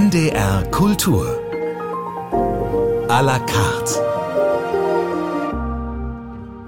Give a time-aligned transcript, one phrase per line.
[0.00, 1.26] NDR Kultur.
[3.10, 4.00] A la carte.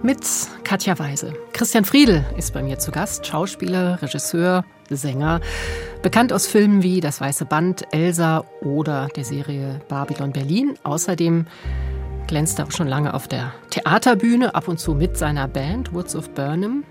[0.03, 0.19] Mit
[0.65, 1.33] Katja Weise.
[1.55, 5.41] Christian Friedel ist bei mir zu Gast, Schauspieler, Regisseur, Sänger,
[6.03, 10.75] bekannt aus Filmen wie Das Weiße Band, Elsa oder der Serie Babylon Berlin.
[10.83, 11.47] Außerdem
[12.27, 16.15] glänzt er auch schon lange auf der Theaterbühne, ab und zu mit seiner Band Woods
[16.15, 16.85] of Burnham.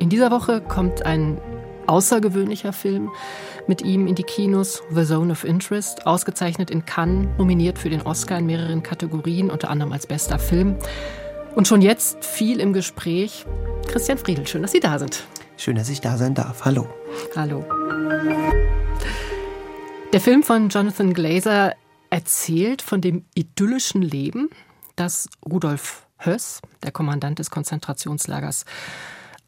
[0.00, 1.38] In dieser Woche kommt ein
[1.86, 3.10] außergewöhnlicher Film
[3.66, 8.02] mit ihm in die Kinos, The Zone of Interest, ausgezeichnet in Cannes, nominiert für den
[8.02, 10.76] Oscar in mehreren Kategorien, unter anderem als bester Film.
[11.54, 13.46] Und schon jetzt viel im Gespräch.
[13.86, 15.24] Christian Friedel, schön, dass Sie da sind.
[15.56, 16.64] Schön, dass ich da sein darf.
[16.64, 16.88] Hallo.
[17.36, 17.64] Hallo.
[20.12, 21.74] Der Film von Jonathan Glazer
[22.10, 24.50] erzählt von dem idyllischen Leben,
[24.96, 28.64] das Rudolf Höss, der Kommandant des Konzentrationslagers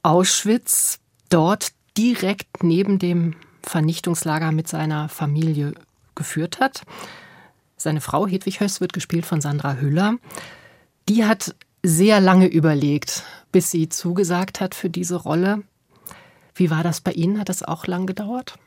[0.02, 5.74] Auschwitz, dort direkt neben dem Vernichtungslager mit seiner Familie
[6.14, 6.82] geführt hat.
[7.76, 10.16] Seine Frau Hedwig Höss wird gespielt von Sandra Hüller.
[11.08, 15.62] Die hat sehr lange überlegt, bis sie zugesagt hat für diese Rolle.
[16.54, 17.38] Wie war das bei Ihnen?
[17.38, 18.58] Hat das auch lang gedauert?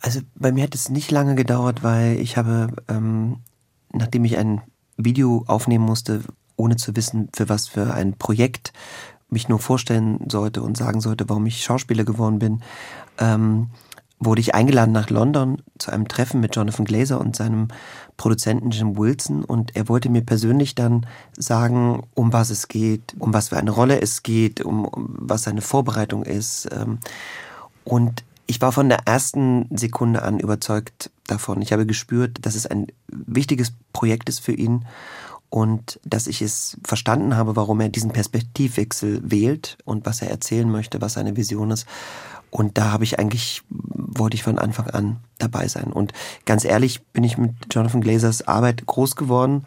[0.00, 3.38] Also bei mir hat es nicht lange gedauert, weil ich habe, ähm,
[3.92, 4.62] nachdem ich ein
[4.96, 6.22] Video aufnehmen musste,
[6.56, 8.72] ohne zu wissen, für was für ein Projekt,
[9.30, 12.62] mich nur vorstellen sollte und sagen sollte, warum ich Schauspieler geworden bin,
[13.18, 13.68] ähm,
[14.20, 17.68] wurde ich eingeladen nach London zu einem Treffen mit Jonathan Glazer und seinem
[18.18, 21.06] Produzenten Jim Wilson und er wollte mir persönlich dann
[21.36, 25.44] sagen, um was es geht, um was für eine Rolle es geht, um, um was
[25.44, 26.68] seine Vorbereitung ist.
[26.70, 26.98] Ähm,
[27.84, 31.62] und ich war von der ersten Sekunde an überzeugt davon.
[31.62, 34.84] Ich habe gespürt, dass es ein wichtiges Projekt ist für ihn
[35.50, 40.70] und dass ich es verstanden habe, warum er diesen Perspektivwechsel wählt und was er erzählen
[40.70, 41.86] möchte, was seine Vision ist.
[42.50, 45.92] Und da habe ich eigentlich, wollte ich von Anfang an dabei sein.
[45.92, 46.12] Und
[46.46, 49.66] ganz ehrlich bin ich mit Jonathan Glazers Arbeit groß geworden,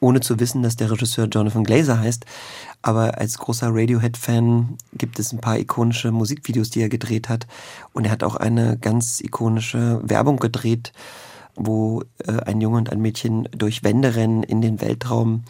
[0.00, 2.26] ohne zu wissen, dass der Regisseur Jonathan Glazer heißt.
[2.82, 7.46] Aber als großer Radiohead-Fan gibt es ein paar ikonische Musikvideos, die er gedreht hat.
[7.92, 10.92] Und er hat auch eine ganz ikonische Werbung gedreht,
[11.56, 15.44] wo äh, ein Junge und ein Mädchen durch Wände rennen in den Weltraum.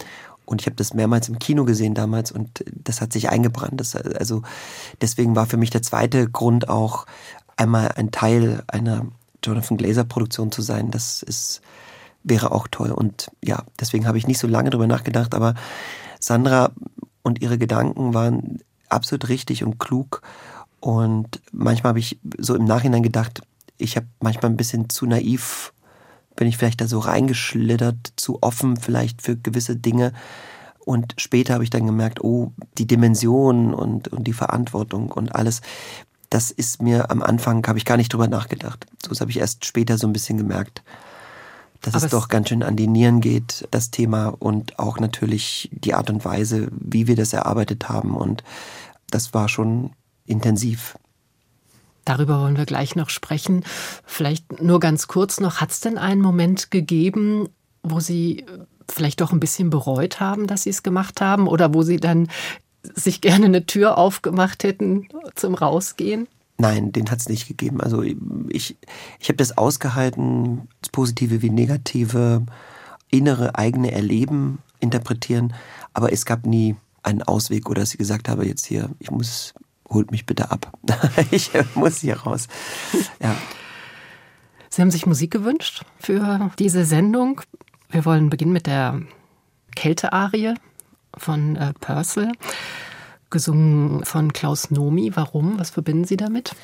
[0.44, 3.81] Und ich habe das mehrmals im Kino gesehen damals und das hat sich eingebrannt.
[3.81, 4.43] Das, also
[5.00, 7.06] deswegen war für mich der zweite Grund auch
[7.56, 9.06] einmal ein Teil einer
[9.44, 10.91] Jonathan Glazer Produktion zu sein.
[10.91, 11.62] Das ist
[12.27, 12.91] wäre auch toll.
[12.91, 15.34] Und ja, deswegen habe ich nicht so lange drüber nachgedacht.
[15.34, 15.55] Aber
[16.21, 16.73] Sandra
[17.23, 20.23] und ihre Gedanken waren absolut richtig und klug.
[20.81, 23.43] Und manchmal habe ich so im Nachhinein gedacht,
[23.78, 25.73] ich habe manchmal ein bisschen zu naiv
[26.36, 30.12] bin ich vielleicht da so reingeschlittert, zu offen vielleicht für gewisse Dinge.
[30.84, 35.60] Und später habe ich dann gemerkt, oh, die Dimension und, und die Verantwortung und alles,
[36.30, 38.86] das ist mir am Anfang, habe ich gar nicht drüber nachgedacht.
[39.02, 40.82] So das habe ich erst später so ein bisschen gemerkt,
[41.82, 45.70] dass Aber es doch ganz schön an die Nieren geht, das Thema und auch natürlich
[45.72, 48.16] die Art und Weise, wie wir das erarbeitet haben.
[48.16, 48.44] Und
[49.10, 49.91] das war schon
[50.26, 50.96] intensiv.
[52.06, 53.65] Darüber wollen wir gleich noch sprechen.
[54.05, 57.49] Vielleicht nur ganz kurz noch, hat es denn einen Moment gegeben,
[57.83, 58.47] wo Sie
[58.89, 62.28] vielleicht doch ein bisschen bereut haben, dass Sie es gemacht haben oder wo Sie dann
[62.94, 66.28] sich gerne eine Tür aufgemacht hätten zum Rausgehen?
[66.59, 67.81] Nein, den hat es nicht gegeben.
[67.81, 68.77] Also ich,
[69.19, 72.47] ich habe das ausgehalten, das Positive wie Negative,
[73.11, 75.55] innere eigene Erleben interpretieren,
[75.93, 79.55] aber es gab nie einen Ausweg oder dass ich gesagt habe, jetzt hier, ich muss
[79.88, 80.72] holt mich bitte ab.
[81.30, 82.48] ich muss hier raus.
[83.20, 83.34] Ja.
[84.69, 87.41] Sie haben sich Musik gewünscht für diese Sendung.
[87.91, 89.00] Wir wollen beginnen mit der
[89.75, 90.54] Kältearie
[91.16, 92.32] von äh, Purcell,
[93.30, 95.12] gesungen von Klaus Nomi.
[95.14, 95.58] Warum?
[95.58, 96.54] Was verbinden Sie damit?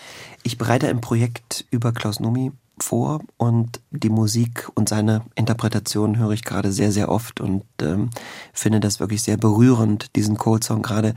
[0.42, 6.32] Ich bereite ein Projekt über Klaus Nomi vor und die Musik und seine Interpretation höre
[6.32, 8.10] ich gerade sehr, sehr oft und ähm,
[8.52, 11.14] finde das wirklich sehr berührend, diesen Cold Song gerade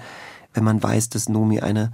[0.55, 1.91] wenn man weiß, dass Nomi eine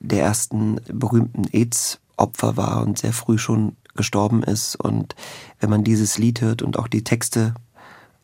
[0.00, 4.74] der ersten berühmten AIDS-Opfer war und sehr früh schon gestorben ist.
[4.76, 5.14] Und
[5.60, 7.54] wenn man dieses Lied hört und auch die Texte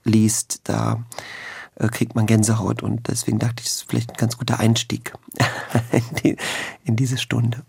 [0.02, 1.04] liest, da
[1.76, 2.82] äh, kriegt man Gänsehaut.
[2.82, 5.12] Und deswegen dachte ich, es ist vielleicht ein ganz guter Einstieg
[5.92, 6.36] in, die,
[6.84, 7.62] in diese Stunde.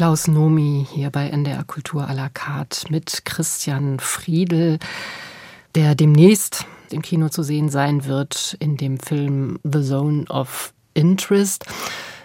[0.00, 4.78] Klaus Nomi hier bei NDR Kultur à la carte mit Christian Friedel,
[5.74, 11.66] der demnächst im Kino zu sehen sein wird in dem Film The Zone of Interest.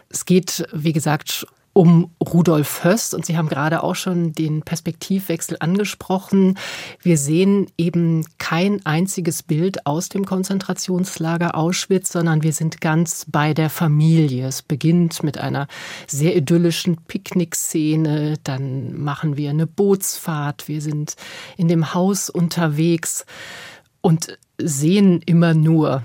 [0.07, 3.13] Es geht, wie gesagt, um Rudolf Höss.
[3.13, 6.57] Und Sie haben gerade auch schon den Perspektivwechsel angesprochen.
[7.01, 13.53] Wir sehen eben kein einziges Bild aus dem Konzentrationslager Auschwitz, sondern wir sind ganz bei
[13.53, 14.47] der Familie.
[14.47, 15.67] Es beginnt mit einer
[16.07, 18.35] sehr idyllischen Picknickszene.
[18.43, 20.69] Dann machen wir eine Bootsfahrt.
[20.69, 21.17] Wir sind
[21.57, 23.25] in dem Haus unterwegs
[23.99, 26.03] und sehen immer nur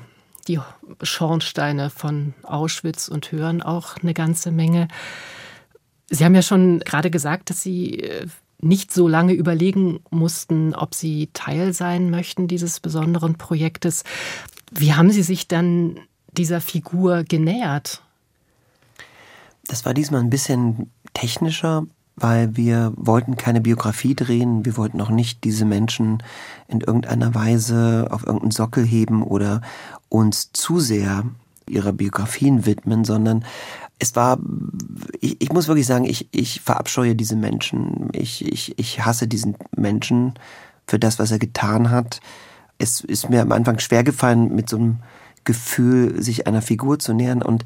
[0.49, 0.59] die
[1.01, 4.89] Schornsteine von Auschwitz und hören auch eine ganze Menge.
[6.11, 8.27] Sie haben ja schon gerade gesagt, dass Sie äh,
[8.61, 14.05] nicht so lange überlegen mussten, ob Sie Teil sein möchten dieses besonderen Projektes.
[14.71, 16.01] Wie haben Sie sich dann
[16.37, 18.03] dieser Figur genähert?
[19.67, 21.87] Das war diesmal ein bisschen technischer,
[22.17, 24.65] weil wir wollten keine Biografie drehen.
[24.65, 26.23] Wir wollten auch nicht diese Menschen
[26.69, 29.63] in irgendeiner Weise auf irgendeinen Sockel heben oder
[30.09, 31.25] uns zu sehr
[31.69, 33.45] ihrer Biografien widmen, sondern
[34.01, 34.39] es war,
[35.21, 38.09] ich, ich muss wirklich sagen, ich, ich verabscheue diese Menschen.
[38.13, 40.35] Ich, ich, ich hasse diesen Menschen
[40.87, 42.21] für das, was er getan hat.
[42.79, 44.99] Es ist mir am Anfang schwer gefallen, mit so einem
[45.45, 47.43] Gefühl, sich einer Figur zu nähern.
[47.43, 47.65] Und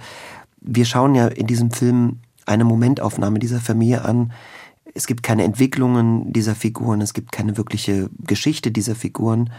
[0.61, 4.33] wir schauen ja in diesem Film eine Momentaufnahme dieser Familie an.
[4.93, 9.51] Es gibt keine Entwicklungen dieser Figuren, es gibt keine wirkliche Geschichte dieser Figuren.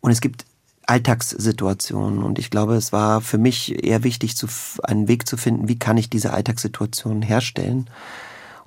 [0.00, 0.44] Und es gibt
[0.88, 2.22] Alltagssituationen.
[2.22, 4.46] Und ich glaube, es war für mich eher wichtig, zu,
[4.82, 7.90] einen Weg zu finden, wie kann ich diese Alltagssituationen herstellen.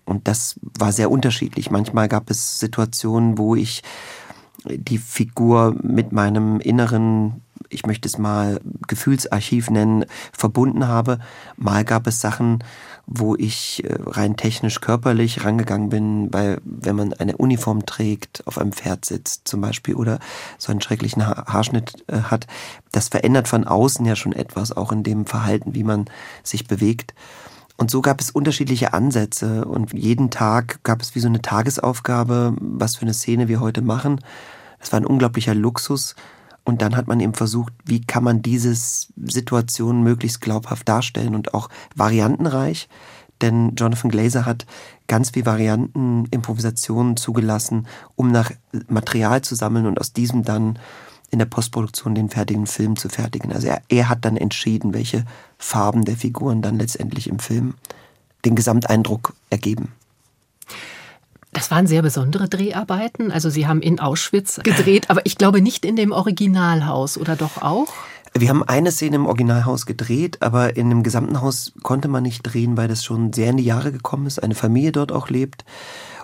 [0.06, 1.72] Und das war sehr unterschiedlich.
[1.72, 3.82] Manchmal gab es Situationen, wo ich
[4.66, 11.20] die Figur mit meinem inneren, ich möchte es mal Gefühlsarchiv nennen, verbunden habe.
[11.58, 12.64] Mal gab es Sachen,
[13.08, 18.58] wo ich äh, rein technisch körperlich rangegangen bin, weil wenn man eine Uniform trägt, auf
[18.58, 20.20] einem Pferd sitzt zum Beispiel oder
[20.58, 22.48] so einen schrecklichen Haarschnitt äh, hat,
[22.92, 26.06] das verändert von außen ja schon etwas, auch in dem Verhalten, wie man
[26.44, 27.14] sich bewegt.
[27.78, 32.54] Und so gab es unterschiedliche Ansätze und jeden Tag gab es wie so eine Tagesaufgabe,
[32.60, 34.20] was für eine Szene wir heute machen.
[34.80, 36.16] Das war ein unglaublicher Luxus.
[36.72, 41.54] Und dann hat man eben versucht, wie kann man diese Situation möglichst glaubhaft darstellen und
[41.54, 42.88] auch variantenreich.
[43.42, 44.66] Denn Jonathan Glazer hat
[45.06, 48.52] ganz viel Varianten, Improvisationen zugelassen, um nach
[48.88, 50.80] Material zu sammeln und aus diesem dann
[51.30, 53.52] in der Postproduktion den fertigen Film zu fertigen.
[53.52, 55.26] Also er, er hat dann entschieden, welche
[55.58, 57.74] Farben der Figuren dann letztendlich im Film
[58.46, 59.92] den Gesamteindruck ergeben.
[61.54, 63.32] Das waren sehr besondere Dreharbeiten.
[63.32, 67.62] Also Sie haben in Auschwitz gedreht, aber ich glaube nicht in dem Originalhaus, oder doch
[67.62, 67.88] auch?
[68.34, 72.44] Wir haben eine Szene im Originalhaus gedreht, aber in dem gesamten Haus konnte man nicht
[72.44, 75.66] drehen, weil das schon sehr in die Jahre gekommen ist, eine Familie dort auch lebt.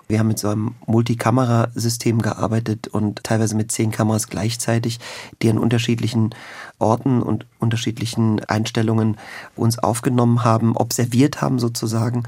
[0.08, 5.02] Wir haben mit so einem Multikamerasystem gearbeitet und teilweise mit zehn Kameras gleichzeitig,
[5.42, 6.34] die an unterschiedlichen
[6.80, 9.18] Orten und unterschiedlichen Einstellungen
[9.58, 12.24] uns aufgenommen haben, observiert haben sozusagen.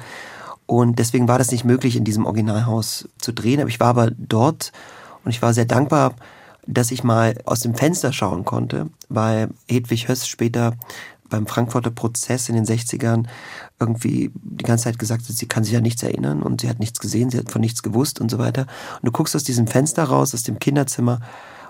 [0.70, 3.60] Und deswegen war das nicht möglich, in diesem Originalhaus zu drehen.
[3.60, 4.72] Aber ich war aber dort
[5.26, 6.14] und ich war sehr dankbar,
[6.68, 10.76] dass ich mal aus dem Fenster schauen konnte, weil Hedwig Höss später
[11.28, 13.26] beim Frankfurter Prozess in den 60ern
[13.80, 16.78] irgendwie die ganze Zeit gesagt hat, sie kann sich ja nichts erinnern und sie hat
[16.78, 18.68] nichts gesehen, sie hat von nichts gewusst und so weiter.
[19.02, 21.20] Und du guckst aus diesem Fenster raus, aus dem Kinderzimmer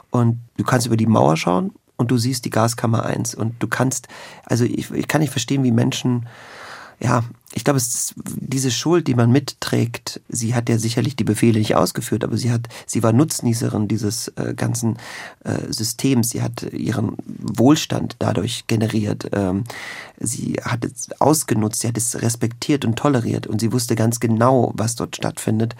[0.09, 3.69] und du kannst über die Mauer schauen und du siehst die Gaskammer 1 und du
[3.69, 4.09] kannst,
[4.43, 6.27] also ich, ich kann nicht verstehen, wie Menschen
[7.01, 10.21] ja, ich glaube, es ist diese Schuld, die man mitträgt.
[10.27, 14.27] Sie hat ja sicherlich die Befehle nicht ausgeführt, aber sie hat, sie war Nutznießerin dieses
[14.35, 14.97] äh, ganzen
[15.43, 16.29] äh, Systems.
[16.29, 19.29] Sie hat ihren Wohlstand dadurch generiert.
[19.31, 19.63] Ähm,
[20.19, 24.71] sie hat es ausgenutzt, sie hat es respektiert und toleriert und sie wusste ganz genau,
[24.75, 25.75] was dort stattfindet.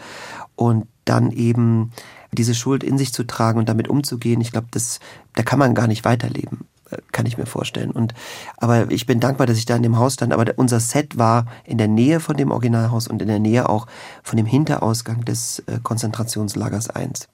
[0.55, 1.91] Und dann eben
[2.31, 4.99] diese Schuld in sich zu tragen und damit umzugehen, ich glaube, das,
[5.35, 6.65] da kann man gar nicht weiterleben
[7.11, 7.91] kann ich mir vorstellen.
[7.91, 8.13] Und,
[8.57, 10.33] aber ich bin dankbar, dass ich da in dem Haus stand.
[10.33, 13.87] Aber unser Set war in der Nähe von dem Originalhaus und in der Nähe auch
[14.23, 17.27] von dem Hinterausgang des äh, Konzentrationslagers 1.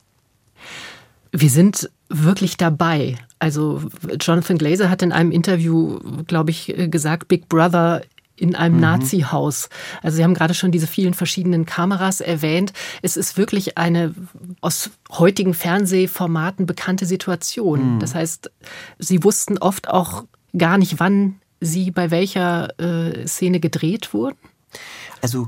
[1.31, 3.17] Wir sind wirklich dabei.
[3.39, 3.81] Also
[4.19, 8.01] Jonathan Glazer hat in einem Interview, glaube ich, gesagt, Big Brother
[8.37, 8.81] in einem mhm.
[8.81, 9.69] Nazi-Haus.
[10.01, 12.73] Also Sie haben gerade schon diese vielen verschiedenen Kameras erwähnt.
[13.01, 14.13] Es ist wirklich eine
[14.61, 17.95] aus heutigen Fernsehformaten bekannte Situation.
[17.95, 17.99] Mhm.
[17.99, 18.51] Das heißt,
[18.99, 20.23] Sie wussten oft auch
[20.57, 24.37] gar nicht, wann Sie bei welcher äh, Szene gedreht wurden?
[25.21, 25.47] Also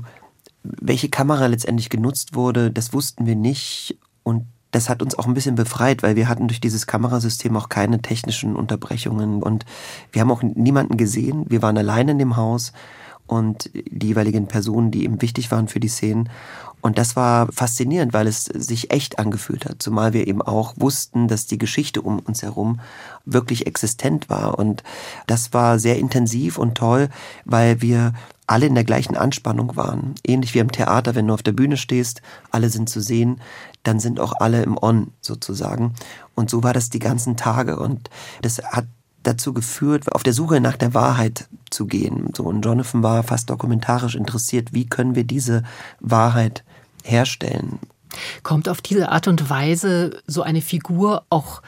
[0.62, 3.98] welche Kamera letztendlich genutzt wurde, das wussten wir nicht.
[4.22, 7.68] Und das hat uns auch ein bisschen befreit, weil wir hatten durch dieses Kamerasystem auch
[7.68, 9.64] keine technischen Unterbrechungen und
[10.12, 11.46] wir haben auch niemanden gesehen.
[11.48, 12.72] Wir waren allein in dem Haus
[13.26, 16.28] und die jeweiligen Personen, die eben wichtig waren für die Szenen.
[16.80, 21.28] Und das war faszinierend, weil es sich echt angefühlt hat, zumal wir eben auch wussten,
[21.28, 22.80] dass die Geschichte um uns herum
[23.24, 24.58] wirklich existent war.
[24.58, 24.82] Und
[25.26, 27.08] das war sehr intensiv und toll,
[27.44, 28.12] weil wir
[28.46, 30.14] alle in der gleichen Anspannung waren.
[30.26, 33.40] Ähnlich wie im Theater, wenn du auf der Bühne stehst, alle sind zu sehen,
[33.88, 35.94] dann sind auch alle im On sozusagen.
[36.34, 37.78] Und so war das die ganzen Tage.
[37.78, 38.10] Und
[38.42, 38.86] das hat
[39.22, 42.30] dazu geführt, auf der Suche nach der Wahrheit zu gehen.
[42.36, 45.62] So, und Jonathan war fast dokumentarisch interessiert, wie können wir diese
[46.00, 46.64] Wahrheit
[47.02, 47.78] herstellen.
[48.42, 51.62] Kommt auf diese Art und Weise so eine Figur auch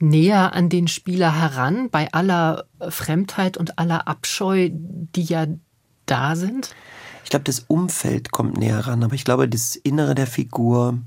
[0.00, 5.46] näher an den Spieler heran, bei aller Fremdheit und aller Abscheu, die ja
[6.06, 6.74] da sind?
[7.24, 10.98] Ich glaube, das Umfeld kommt näher ran, aber ich glaube, das Innere der Figur,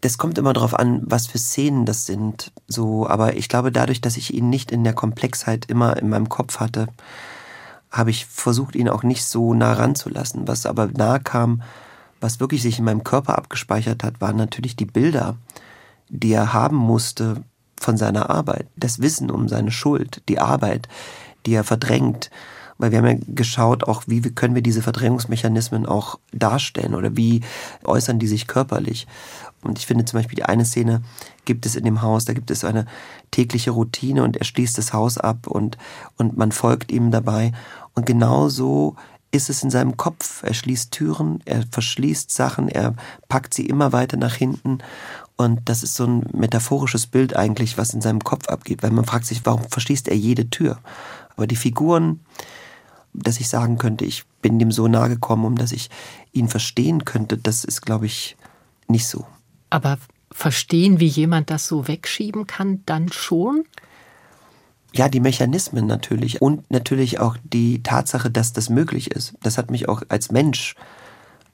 [0.00, 2.52] das kommt immer darauf an, was für Szenen das sind.
[2.68, 6.28] So, aber ich glaube, dadurch, dass ich ihn nicht in der Komplexheit immer in meinem
[6.28, 6.86] Kopf hatte,
[7.90, 10.46] habe ich versucht, ihn auch nicht so nah ranzulassen.
[10.46, 11.62] Was aber nahe kam,
[12.20, 15.36] was wirklich sich in meinem Körper abgespeichert hat, waren natürlich die Bilder,
[16.08, 17.42] die er haben musste
[17.78, 18.66] von seiner Arbeit.
[18.76, 20.88] Das Wissen um seine Schuld, die Arbeit,
[21.46, 22.30] die er verdrängt.
[22.78, 27.40] Weil wir haben ja geschaut, auch wie können wir diese Verdrängungsmechanismen auch darstellen oder wie
[27.84, 29.06] äußern die sich körperlich.
[29.66, 31.02] Und ich finde zum Beispiel die eine Szene
[31.44, 32.86] gibt es in dem Haus, da gibt es eine
[33.30, 35.76] tägliche Routine und er schließt das Haus ab und,
[36.16, 37.52] und man folgt ihm dabei.
[37.94, 38.96] Und genauso
[39.30, 40.42] ist es in seinem Kopf.
[40.42, 42.94] Er schließt Türen, er verschließt Sachen, er
[43.28, 44.78] packt sie immer weiter nach hinten.
[45.36, 49.04] Und das ist so ein metaphorisches Bild eigentlich, was in seinem Kopf abgeht, weil man
[49.04, 50.78] fragt sich, warum verschließt er jede Tür?
[51.36, 52.20] Aber die Figuren,
[53.12, 55.90] dass ich sagen könnte, ich bin dem so nahe gekommen, um dass ich
[56.32, 58.36] ihn verstehen könnte, das ist, glaube ich,
[58.88, 59.26] nicht so.
[59.70, 59.98] Aber
[60.30, 63.64] verstehen, wie jemand das so wegschieben kann, dann schon?
[64.92, 69.34] Ja, die Mechanismen natürlich und natürlich auch die Tatsache, dass das möglich ist.
[69.42, 70.74] Das hat mich auch als Mensch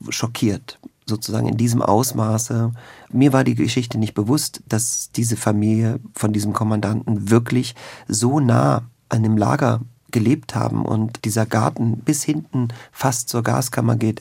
[0.08, 2.72] schockiert, sozusagen in diesem Ausmaße.
[3.10, 7.74] Mir war die Geschichte nicht bewusst, dass diese Familie von diesem Kommandanten wirklich
[8.06, 13.96] so nah an dem Lager gelebt haben und dieser Garten bis hinten fast zur Gaskammer
[13.96, 14.20] geht.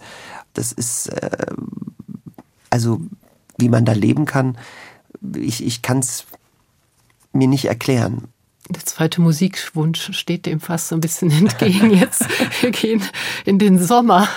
[0.54, 1.30] Das ist äh,
[2.70, 3.02] also
[3.62, 4.58] wie man da leben kann,
[5.36, 6.26] ich, ich kann es
[7.32, 8.28] mir nicht erklären.
[8.70, 12.26] Der zweite Musikwunsch steht dem fast so ein bisschen entgegen jetzt.
[12.62, 13.04] Wir gehen
[13.46, 14.28] in den Sommer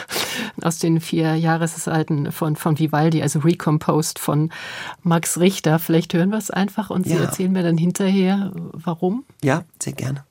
[0.61, 4.51] aus den vier Jahresalten von, von Vivaldi, also Recomposed von
[5.03, 5.79] Max Richter.
[5.79, 7.23] Vielleicht hören wir es einfach und Sie ja.
[7.23, 9.25] erzählen mir dann hinterher, warum.
[9.43, 10.25] Ja, sehr gerne.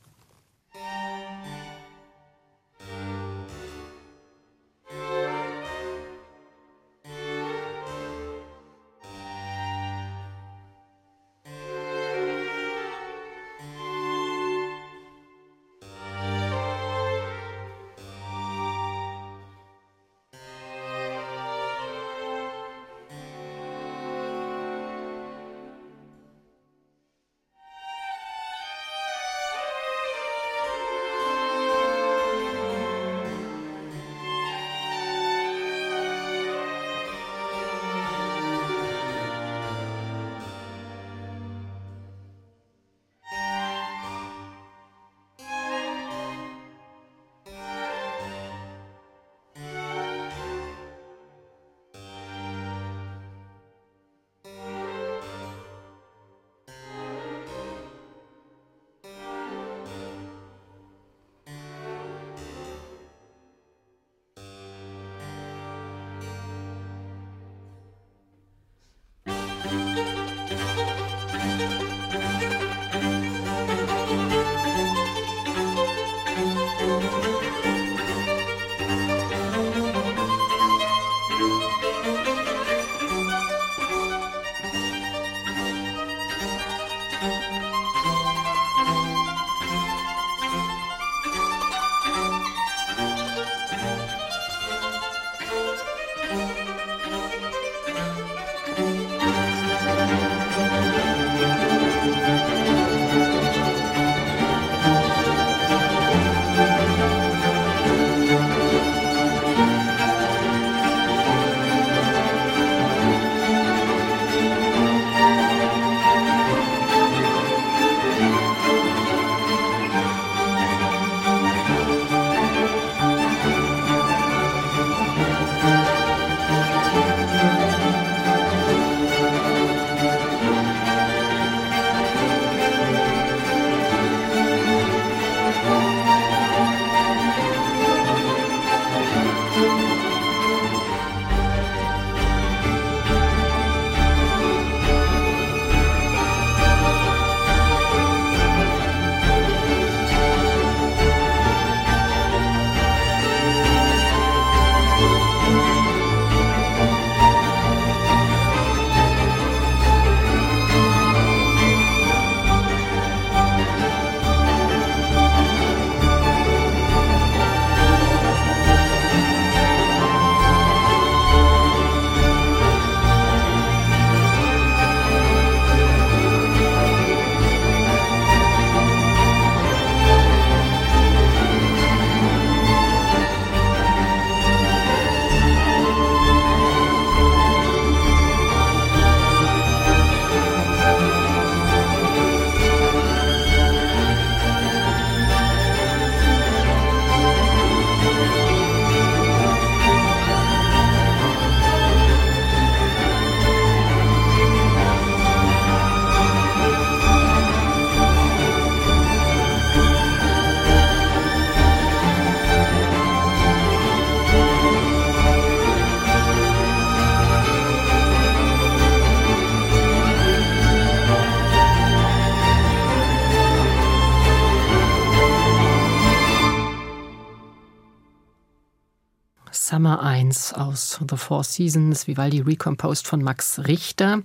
[230.54, 234.22] 1 aus The Four Seasons, Vivaldi Recomposed von Max Richter,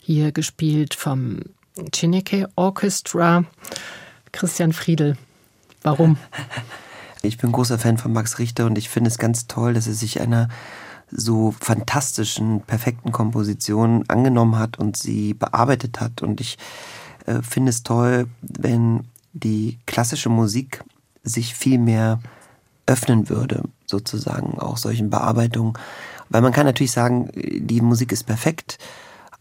[0.00, 1.40] hier gespielt vom
[1.94, 3.44] Chineke Orchestra.
[4.32, 5.16] Christian Friedel,
[5.82, 6.16] warum?
[7.22, 9.94] Ich bin großer Fan von Max Richter und ich finde es ganz toll, dass er
[9.94, 10.50] sich einer
[11.10, 16.20] so fantastischen, perfekten Komposition angenommen hat und sie bearbeitet hat.
[16.20, 16.58] Und ich
[17.24, 20.84] äh, finde es toll, wenn die klassische Musik
[21.22, 22.20] sich viel mehr
[22.84, 23.62] öffnen würde,
[23.94, 25.74] sozusagen, auch solchen Bearbeitungen.
[26.28, 28.78] Weil man kann natürlich sagen, die Musik ist perfekt,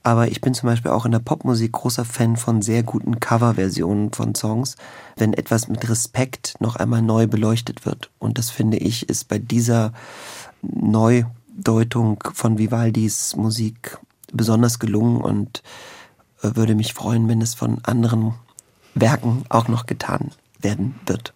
[0.04, 4.12] aber ich bin zum Beispiel auch in der Popmusik großer Fan von sehr guten Coverversionen
[4.12, 4.76] von Songs,
[5.16, 8.12] wenn etwas mit Respekt noch einmal neu beleuchtet wird.
[8.20, 9.94] Und das finde ich ist bei dieser
[10.62, 13.98] Neudeutung von Vivaldis Musik
[14.34, 15.64] besonders gelungen und
[16.42, 18.34] äh, würde mich freuen, wenn es von anderen
[18.96, 21.34] Werken auch noch getan werden wird.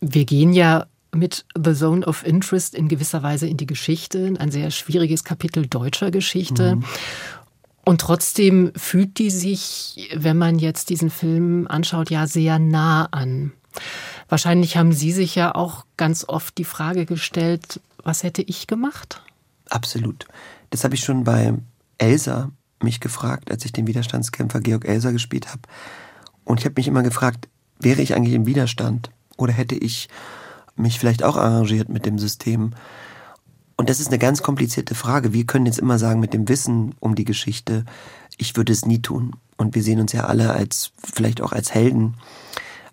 [0.00, 4.50] Wir gehen ja mit The Zone of Interest in gewisser Weise in die Geschichte, ein
[4.50, 6.76] sehr schwieriges Kapitel deutscher Geschichte.
[6.76, 6.84] Mhm.
[7.84, 13.52] Und trotzdem fühlt die sich, wenn man jetzt diesen Film anschaut, ja sehr nah an.
[14.28, 19.20] Wahrscheinlich haben Sie sich ja auch ganz oft die Frage gestellt, was hätte ich gemacht?
[19.68, 20.26] Absolut.
[20.70, 21.54] Das habe ich schon bei
[21.98, 22.50] Elsa
[22.82, 25.62] mich gefragt, als ich den Widerstandskämpfer Georg Elsa gespielt habe.
[26.44, 27.48] Und ich habe mich immer gefragt,
[27.78, 30.08] wäre ich eigentlich im Widerstand oder hätte ich
[30.76, 32.72] mich vielleicht auch arrangiert mit dem System?
[33.76, 35.32] Und das ist eine ganz komplizierte Frage.
[35.32, 37.84] Wir können jetzt immer sagen, mit dem Wissen um die Geschichte,
[38.36, 39.36] ich würde es nie tun.
[39.56, 42.14] Und wir sehen uns ja alle als, vielleicht auch als Helden.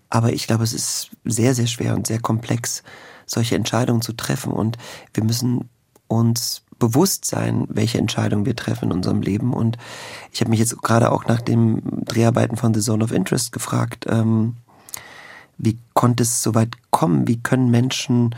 [0.08, 2.82] Aber ich glaube, es ist sehr, sehr schwer und sehr komplex,
[3.26, 4.52] solche Entscheidungen zu treffen.
[4.52, 4.78] Und
[5.14, 5.68] wir müssen
[6.08, 9.52] uns bewusst sein, welche Entscheidungen wir treffen in unserem Leben.
[9.52, 9.78] Und
[10.32, 14.06] ich habe mich jetzt gerade auch nach den Dreharbeiten von The Zone of Interest gefragt,
[14.08, 14.56] ähm,
[15.62, 17.28] wie konnte es so weit kommen?
[17.28, 18.34] Wie können Menschen,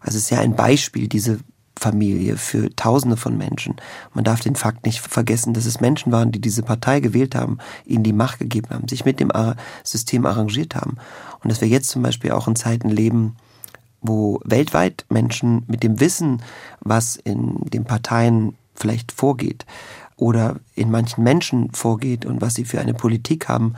[0.00, 1.40] also es ist ja ein Beispiel, diese
[1.78, 3.76] Familie für Tausende von Menschen.
[4.12, 7.58] Man darf den Fakt nicht vergessen, dass es Menschen waren, die diese Partei gewählt haben,
[7.86, 9.32] ihnen die Macht gegeben haben, sich mit dem
[9.82, 10.98] System arrangiert haben.
[11.42, 13.36] Und dass wir jetzt zum Beispiel auch in Zeiten leben,
[14.02, 16.42] wo weltweit Menschen mit dem Wissen,
[16.80, 19.64] was in den Parteien vielleicht vorgeht
[20.16, 23.74] oder in manchen Menschen vorgeht und was sie für eine Politik haben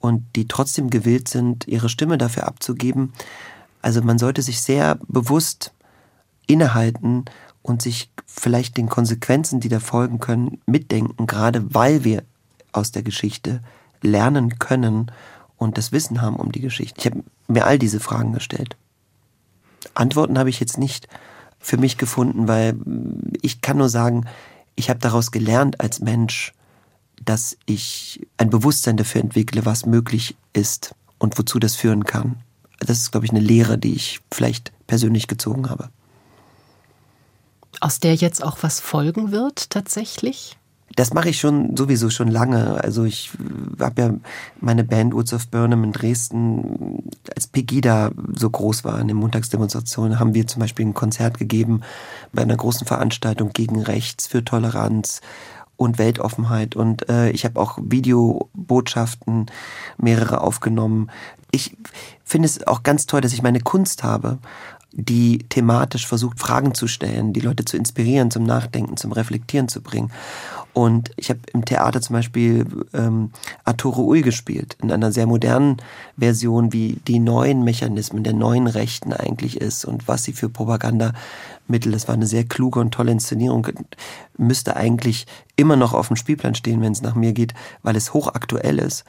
[0.00, 3.12] und die trotzdem gewillt sind, ihre Stimme dafür abzugeben.
[3.82, 5.72] Also man sollte sich sehr bewusst
[6.46, 7.26] innehalten
[7.62, 12.24] und sich vielleicht den Konsequenzen, die da folgen können, mitdenken, gerade weil wir
[12.72, 13.60] aus der Geschichte
[14.02, 15.12] lernen können
[15.56, 16.98] und das Wissen haben um die Geschichte.
[16.98, 18.76] Ich habe mir all diese Fragen gestellt.
[19.94, 21.08] Antworten habe ich jetzt nicht
[21.58, 22.76] für mich gefunden, weil
[23.42, 24.24] ich kann nur sagen,
[24.76, 26.54] ich habe daraus gelernt als Mensch,
[27.20, 32.36] dass ich ein Bewusstsein dafür entwickle, was möglich ist und wozu das führen kann.
[32.80, 35.90] Das ist, glaube ich, eine Lehre, die ich vielleicht persönlich gezogen habe
[37.80, 40.56] aus der jetzt auch was folgen wird tatsächlich?
[40.96, 42.82] Das mache ich schon sowieso schon lange.
[42.82, 43.30] Also ich
[43.78, 44.14] habe ja
[44.60, 50.18] meine Band Woods of Burnham in Dresden, als Pegida so groß war in den Montagsdemonstrationen,
[50.18, 51.82] haben wir zum Beispiel ein Konzert gegeben
[52.32, 55.20] bei einer großen Veranstaltung gegen Rechts für Toleranz
[55.80, 56.76] und Weltoffenheit.
[56.76, 59.46] Und äh, ich habe auch Videobotschaften
[59.96, 61.10] mehrere aufgenommen.
[61.52, 61.74] Ich
[62.22, 64.38] finde es auch ganz toll, dass ich meine Kunst habe
[64.92, 69.80] die thematisch versucht, Fragen zu stellen, die Leute zu inspirieren, zum Nachdenken, zum Reflektieren zu
[69.80, 70.10] bringen.
[70.72, 73.30] Und ich habe im Theater zum Beispiel ähm,
[73.64, 75.78] Arturo Ull gespielt, in einer sehr modernen
[76.16, 81.92] Version, wie die neuen Mechanismen der neuen Rechten eigentlich ist und was sie für Propagandamittel.
[81.92, 83.66] Das war eine sehr kluge und tolle Inszenierung.
[84.36, 85.26] Müsste eigentlich
[85.56, 89.04] immer noch auf dem Spielplan stehen, wenn es nach mir geht, weil es hochaktuell ist.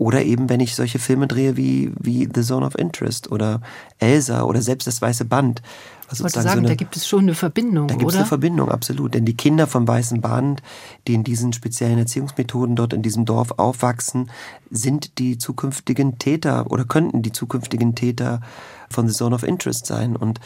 [0.00, 3.60] Oder eben, wenn ich solche Filme drehe wie, wie The Zone of Interest oder
[3.98, 5.60] Elsa oder selbst das Weiße Band.
[6.08, 8.16] Also ich wollte sagen, so eine, da gibt es schon eine Verbindung, Da gibt es
[8.16, 9.12] eine Verbindung, absolut.
[9.12, 10.62] Denn die Kinder vom Weißen Band,
[11.06, 14.30] die in diesen speziellen Erziehungsmethoden dort in diesem Dorf aufwachsen,
[14.70, 18.40] sind die zukünftigen Täter oder könnten die zukünftigen Täter
[18.88, 20.16] von The Zone of Interest sein.
[20.16, 20.40] Und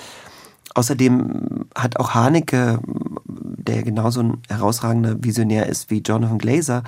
[0.75, 2.81] außerdem hat auch Haneke,
[3.25, 6.83] der genauso ein herausragender Visionär ist wie Jonathan Glazer,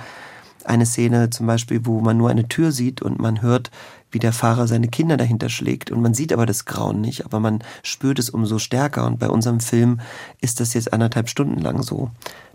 [0.67, 3.71] eine Szene zum Beispiel, wo man nur eine Tür sieht und man hört,
[4.11, 5.91] wie der Fahrer seine Kinder dahinter schlägt.
[5.91, 9.05] Und man sieht aber das Grauen nicht, aber man spürt es umso stärker.
[9.05, 9.99] Und bei unserem Film
[10.41, 12.11] ist das jetzt anderthalb Stunden lang so,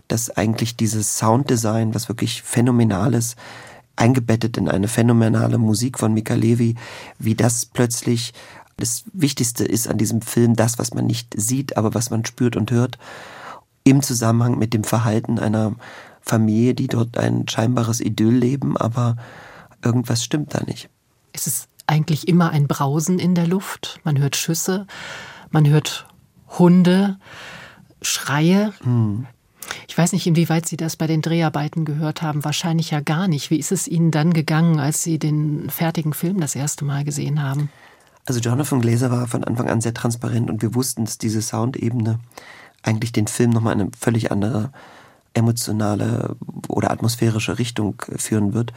[0.07, 3.35] dass eigentlich dieses Sounddesign, was wirklich phänomenal ist,
[3.95, 6.75] eingebettet in eine phänomenale Musik von Mika Levi,
[7.19, 8.33] wie das plötzlich
[8.77, 12.55] das Wichtigste ist an diesem Film, das, was man nicht sieht, aber was man spürt
[12.55, 12.97] und hört,
[13.83, 15.75] im Zusammenhang mit dem Verhalten einer
[16.23, 19.17] Familie, die dort ein scheinbares Idyll leben, aber
[19.83, 20.89] irgendwas stimmt da nicht.
[21.33, 23.99] Es ist eigentlich immer ein Brausen in der Luft.
[24.03, 24.87] Man hört Schüsse,
[25.51, 26.07] man hört
[26.57, 27.17] Hunde,
[28.01, 28.73] Schreie.
[28.83, 29.27] Hm.
[29.87, 32.43] Ich weiß nicht, inwieweit Sie das bei den Dreharbeiten gehört haben.
[32.43, 33.49] Wahrscheinlich ja gar nicht.
[33.49, 37.41] Wie ist es Ihnen dann gegangen, als Sie den fertigen Film das erste Mal gesehen
[37.41, 37.69] haben?
[38.25, 42.19] Also Jonathan Glazer war von Anfang an sehr transparent und wir wussten, dass diese Soundebene
[42.81, 44.71] eigentlich den Film nochmal in eine völlig andere
[45.33, 46.35] emotionale
[46.67, 48.73] oder atmosphärische Richtung führen wird.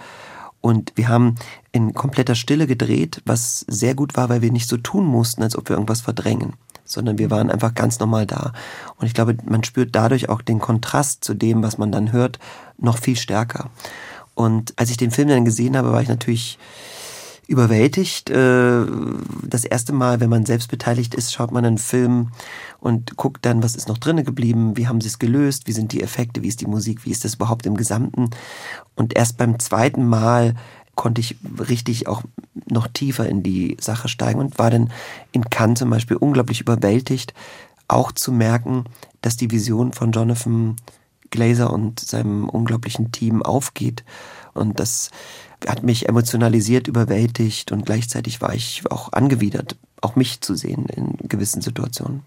[0.60, 1.36] Und wir haben
[1.70, 5.56] in kompletter Stille gedreht, was sehr gut war, weil wir nicht so tun mussten, als
[5.56, 8.52] ob wir irgendwas verdrängen, sondern wir waren einfach ganz normal da.
[8.96, 12.38] Und ich glaube, man spürt dadurch auch den Kontrast zu dem, was man dann hört,
[12.78, 13.70] noch viel stärker.
[14.34, 16.58] Und als ich den Film dann gesehen habe, war ich natürlich
[17.46, 18.30] überwältigt.
[18.30, 18.84] Äh,
[19.42, 22.30] das erste Mal, wenn man selbst beteiligt ist, schaut man einen Film
[22.80, 25.92] und guckt dann, was ist noch drinnen geblieben, wie haben sie es gelöst, wie sind
[25.92, 28.30] die Effekte, wie ist die Musik, wie ist das überhaupt im Gesamten.
[28.94, 30.54] Und erst beim zweiten Mal
[30.94, 31.36] konnte ich
[31.68, 32.22] richtig auch
[32.68, 34.90] noch tiefer in die Sache steigen und war dann
[35.30, 37.34] in Cannes zum Beispiel unglaublich überwältigt,
[37.86, 38.84] auch zu merken,
[39.20, 40.76] dass die Vision von Jonathan
[41.30, 44.04] Glazer und seinem unglaublichen Team aufgeht.
[44.54, 45.10] Und das
[45.66, 51.16] hat mich emotionalisiert, überwältigt und gleichzeitig war ich auch angewidert, auch mich zu sehen in
[51.28, 52.22] gewissen Situationen.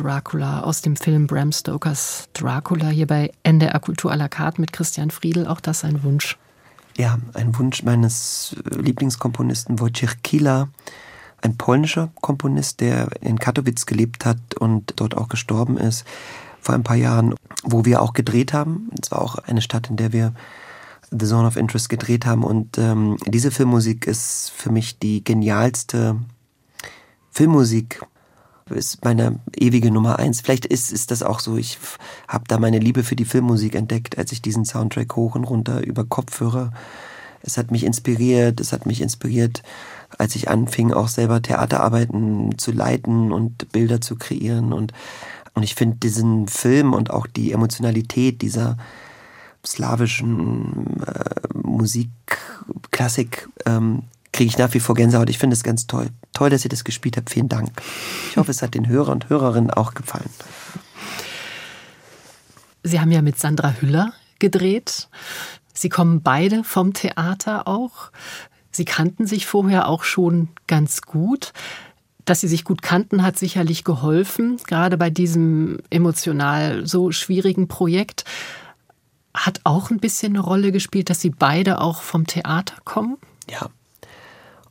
[0.00, 4.72] Dracula aus dem Film Bram Stokers Dracula hier bei NDR Kultur à la carte mit
[4.72, 5.46] Christian Friedel.
[5.46, 6.38] Auch das ein Wunsch.
[6.96, 10.68] Ja, ein Wunsch meines Lieblingskomponisten Wojciech Kila,
[11.42, 16.04] ein polnischer Komponist, der in Katowice gelebt hat und dort auch gestorben ist
[16.60, 18.90] vor ein paar Jahren, wo wir auch gedreht haben.
[19.00, 20.34] Es war auch eine Stadt, in der wir
[21.10, 22.44] The Zone of Interest gedreht haben.
[22.44, 26.16] Und ähm, diese Filmmusik ist für mich die genialste
[27.30, 28.02] Filmmusik.
[28.74, 30.40] Ist meine ewige Nummer eins.
[30.40, 31.56] Vielleicht ist, ist das auch so.
[31.56, 31.78] Ich
[32.28, 35.84] habe da meine Liebe für die Filmmusik entdeckt, als ich diesen Soundtrack hoch und runter
[35.84, 36.72] über Kopfhörer.
[37.42, 38.60] Es hat mich inspiriert.
[38.60, 39.62] Es hat mich inspiriert,
[40.18, 44.72] als ich anfing, auch selber Theaterarbeiten zu leiten und Bilder zu kreieren.
[44.72, 44.92] Und,
[45.54, 48.76] und ich finde diesen Film und auch die Emotionalität dieser
[49.64, 52.10] slawischen äh, Musik,
[52.90, 55.30] Klassik, ähm, kriege ich nach wie vor Gänsehaut.
[55.30, 56.08] Ich finde es ganz toll.
[56.32, 57.30] Toll, dass ihr das gespielt habt.
[57.30, 57.70] Vielen Dank.
[58.30, 60.30] Ich hoffe, es hat den Hörer und Hörerinnen auch gefallen.
[62.82, 65.08] Sie haben ja mit Sandra Hüller gedreht.
[65.74, 68.10] Sie kommen beide vom Theater auch.
[68.70, 71.52] Sie kannten sich vorher auch schon ganz gut.
[72.24, 78.24] Dass sie sich gut kannten, hat sicherlich geholfen, gerade bei diesem emotional so schwierigen Projekt.
[79.34, 83.16] Hat auch ein bisschen eine Rolle gespielt, dass sie beide auch vom Theater kommen?
[83.50, 83.70] Ja.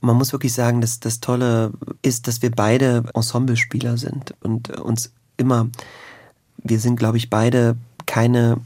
[0.02, 5.12] Man muss wirklich sagen, dass das Tolle ist, dass wir beide Ensemblespieler sind und uns
[5.38, 5.68] immer,
[6.58, 8.58] wir sind, glaube ich, beide keine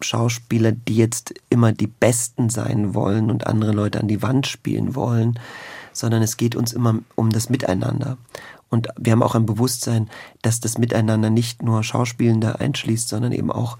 [0.00, 4.94] Schauspieler, die jetzt immer die Besten sein wollen und andere Leute an die Wand spielen
[4.94, 5.38] wollen,
[5.92, 8.16] sondern es geht uns immer um das Miteinander.
[8.70, 10.08] Und wir haben auch ein Bewusstsein,
[10.42, 13.78] dass das Miteinander nicht nur Schauspielende einschließt, sondern eben auch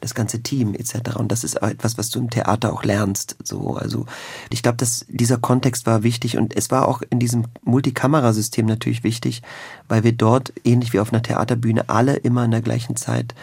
[0.00, 1.16] das ganze Team etc.
[1.16, 3.36] Und das ist etwas, was du im Theater auch lernst.
[3.42, 4.06] So, also
[4.50, 9.04] ich glaube, dass dieser Kontext war wichtig und es war auch in diesem Multikamerasystem natürlich
[9.04, 9.42] wichtig,
[9.88, 13.34] weil wir dort ähnlich wie auf einer Theaterbühne alle immer in der gleichen Zeit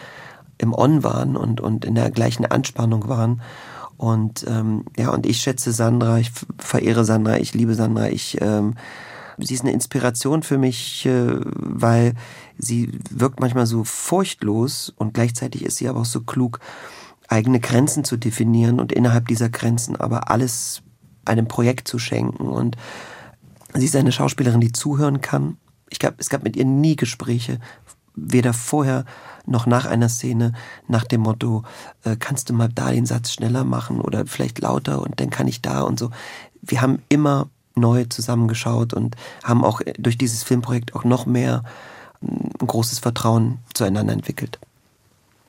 [0.58, 3.42] im On waren und, und in der gleichen Anspannung waren.
[3.96, 8.74] Und ähm, ja, und ich schätze Sandra, ich verehre Sandra, ich liebe Sandra, ich ähm,
[9.38, 12.14] sie ist eine Inspiration für mich, äh, weil
[12.58, 16.60] sie wirkt manchmal so furchtlos und gleichzeitig ist sie aber auch so klug,
[17.28, 20.82] eigene Grenzen zu definieren und innerhalb dieser Grenzen aber alles
[21.24, 22.48] einem Projekt zu schenken.
[22.48, 22.76] Und
[23.72, 25.56] sie ist eine Schauspielerin, die zuhören kann.
[25.88, 27.58] Ich glaube, es gab mit ihr nie Gespräche,
[28.14, 29.04] weder vorher
[29.46, 30.52] noch nach einer Szene
[30.88, 31.64] nach dem Motto,
[32.04, 35.48] äh, kannst du mal da den Satz schneller machen oder vielleicht lauter und dann kann
[35.48, 36.10] ich da und so.
[36.62, 41.62] Wir haben immer neu zusammengeschaut und haben auch durch dieses Filmprojekt auch noch mehr
[42.20, 42.26] mm,
[42.60, 44.58] ein großes Vertrauen zueinander entwickelt.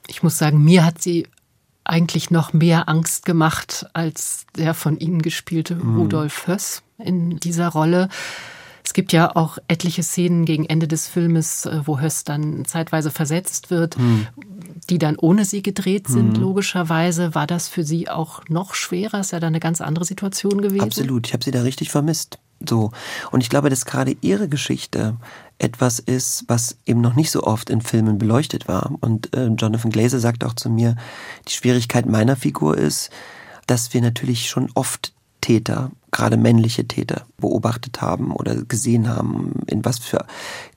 [0.07, 1.27] Ich muss sagen, mir hat sie
[1.83, 5.99] eigentlich noch mehr Angst gemacht als der von Ihnen gespielte mhm.
[5.99, 8.09] Rudolf Höss in dieser Rolle.
[8.85, 13.09] Es gibt ja auch etliche Szenen gegen Ende des Filmes, äh, wo Höss dann zeitweise
[13.09, 14.27] versetzt wird, hm.
[14.89, 16.41] die dann ohne sie gedreht sind, hm.
[16.41, 17.33] logischerweise.
[17.33, 19.19] War das für Sie auch noch schwerer?
[19.19, 20.83] Ist ja dann eine ganz andere Situation gewesen.
[20.83, 22.37] Absolut, ich habe sie da richtig vermisst.
[22.65, 22.91] So.
[23.31, 25.17] Und ich glaube, dass gerade ihre Geschichte
[25.57, 28.91] etwas ist, was eben noch nicht so oft in Filmen beleuchtet war.
[29.01, 30.95] Und äh, Jonathan Glazer sagt auch zu mir,
[31.47, 33.09] die Schwierigkeit meiner Figur ist,
[33.65, 39.83] dass wir natürlich schon oft Täter, gerade männliche Täter, beobachtet haben oder gesehen haben, in
[39.83, 40.25] was für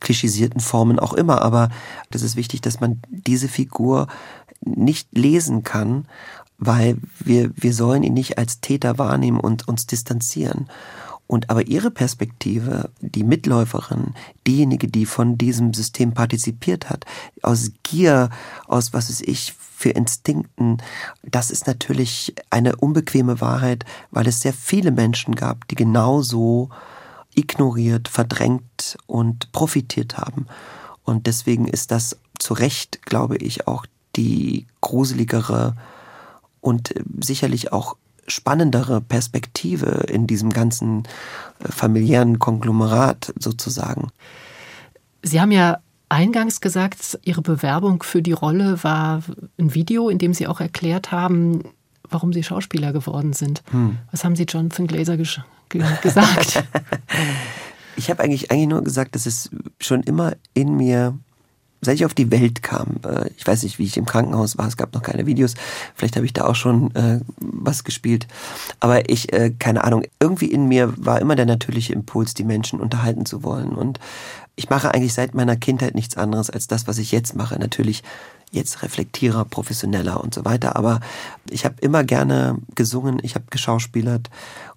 [0.01, 1.43] klischisierten Formen auch immer.
[1.43, 1.69] Aber
[2.11, 4.09] das ist wichtig, dass man diese Figur
[4.61, 6.09] nicht lesen kann,
[6.59, 10.69] weil wir, wir sollen ihn nicht als Täter wahrnehmen und uns distanzieren.
[11.29, 14.15] Und aber ihre Perspektive, die Mitläuferin,
[14.47, 17.05] diejenige, die von diesem System partizipiert hat,
[17.43, 18.31] aus Gier,
[18.67, 20.79] aus was weiß ich, für Instinkten,
[21.23, 26.71] das ist natürlich eine unbequeme Wahrheit, weil es sehr viele Menschen gab, die genauso
[27.35, 30.47] ignoriert, verdrängt und profitiert haben.
[31.05, 33.85] Und deswegen ist das zu Recht, glaube ich, auch
[34.17, 35.77] die gruseligere
[36.61, 37.97] und sicherlich auch
[38.29, 41.05] spannendere Perspektive in diesem ganzen
[41.59, 44.09] äh, familiären Konglomerat sozusagen.
[45.23, 49.23] Sie haben ja eingangs gesagt, Ihre Bewerbung für die Rolle war
[49.59, 51.65] ein Video, in dem Sie auch erklärt haben,
[52.09, 53.63] warum Sie Schauspieler geworden sind.
[53.71, 53.99] Hm.
[54.11, 56.65] Was haben Sie Jonathan Glazer gesagt?
[57.97, 59.51] ich habe eigentlich, eigentlich nur gesagt, dass es
[59.81, 61.19] schon immer in mir
[61.81, 64.67] seit ich auf die Welt kam, äh, ich weiß nicht, wie ich im Krankenhaus war,
[64.67, 65.55] es gab noch keine Videos,
[65.95, 68.27] vielleicht habe ich da auch schon äh, was gespielt,
[68.81, 72.81] aber ich, äh, keine Ahnung, irgendwie in mir war immer der natürliche Impuls, die Menschen
[72.81, 74.01] unterhalten zu wollen und
[74.57, 77.57] ich mache eigentlich seit meiner Kindheit nichts anderes als das, was ich jetzt mache.
[77.61, 78.03] Natürlich
[78.51, 80.99] jetzt reflektierer, professioneller und so weiter, aber
[81.49, 84.31] ich habe immer gerne gesungen, ich habe geschauspielert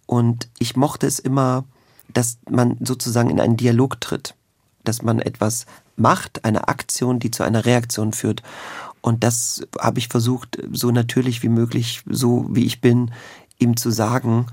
[0.06, 1.64] und ich mochte es immer,
[2.14, 4.36] dass man sozusagen in einen Dialog tritt
[4.84, 5.66] dass man etwas
[6.02, 8.44] macht, eine Aktion, die zu einer Reaktion führt.
[9.02, 13.12] Und das habe ich versucht, so natürlich wie möglich, so wie ich bin,
[13.60, 14.48] ihm zu sagen,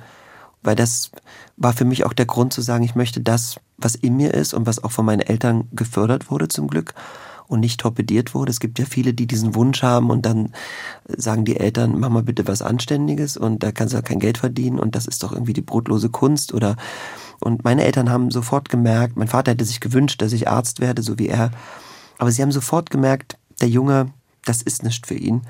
[0.63, 1.11] weil das
[1.57, 4.55] war für mich auch der Grund zu sagen, ich möchte das, was in mir ist
[4.55, 6.95] und was auch von meinen Eltern gefördert wurde zum Glück
[7.49, 8.51] und nicht torpediert wurde.
[8.51, 10.53] Es gibt ja viele, die diesen Wunsch haben und dann
[11.09, 14.79] sagen die Eltern, mach mal bitte was Anständiges und da kannst du kein Geld verdienen
[14.79, 16.77] und das ist doch irgendwie die brotlose Kunst oder
[17.41, 21.03] und meine Eltern haben sofort gemerkt, mein Vater hätte sich gewünscht, dass ich Arzt werde,
[21.03, 21.51] so wie er,
[22.19, 24.13] aber sie haben sofort gemerkt, der Junge,
[24.45, 25.43] das ist nicht für ihn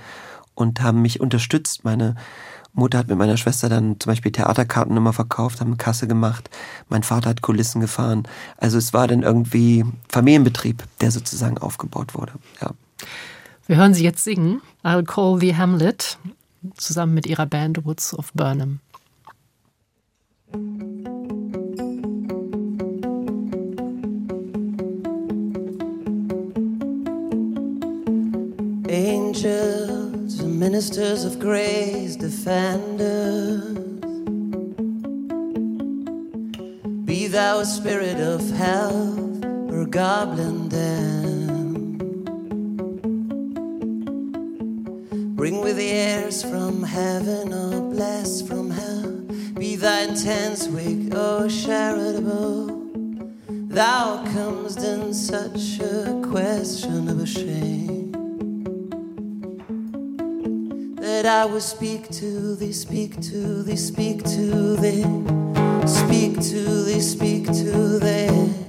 [0.58, 1.84] und haben mich unterstützt.
[1.84, 2.16] Meine
[2.72, 6.50] Mutter hat mit meiner Schwester dann zum Beispiel Theaterkarten immer verkauft, haben Kasse gemacht.
[6.88, 8.26] Mein Vater hat Kulissen gefahren.
[8.56, 12.32] Also es war dann irgendwie Familienbetrieb, der sozusagen aufgebaut wurde.
[12.60, 12.72] Ja.
[13.68, 14.60] Wir hören Sie jetzt singen.
[14.82, 16.18] I'll Call the Hamlet
[16.76, 18.80] zusammen mit ihrer Band Woods of Burnham.
[28.90, 33.62] Angels and ministers of grace, defenders.
[37.06, 41.46] Be thou a spirit of health or goblin then.
[45.34, 49.12] Bring with the airs from heaven or bless from hell.
[49.54, 52.66] Be thy intense wick, oh charitable.
[53.48, 57.97] Thou comest in such a question of a shame.
[61.22, 65.02] That I will speak to thee, speak to thee, speak to thee,
[65.84, 68.67] speak to thee, speak to thee.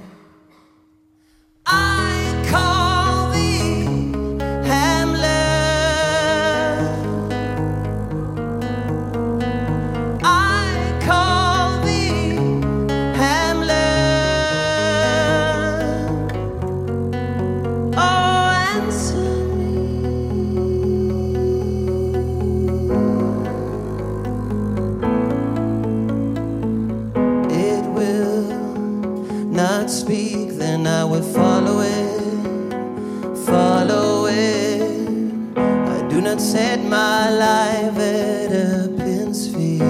[36.20, 39.82] do not set my life at a pin's feet.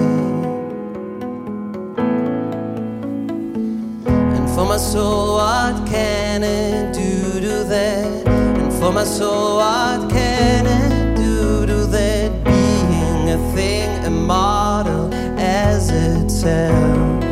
[4.36, 8.28] And for my soul, what can it do to that?
[8.28, 12.30] And for my soul, what can it do to that?
[12.44, 17.24] Being a thing, immortal as itself.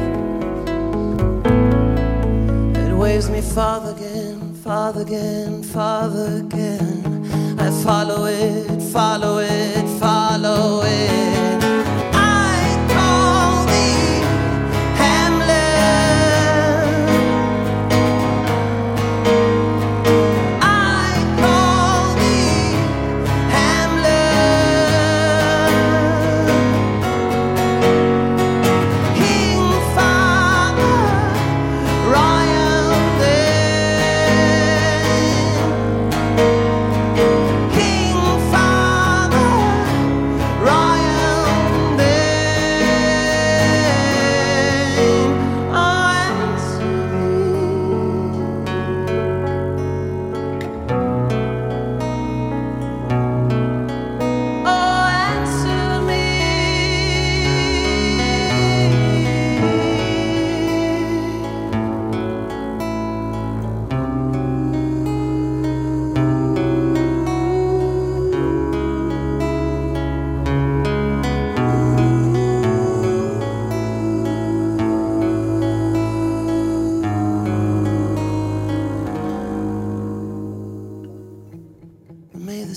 [2.75, 7.59] It waves me farther again, farther again, farther again.
[7.61, 11.58] I follow it Follow it, follow it.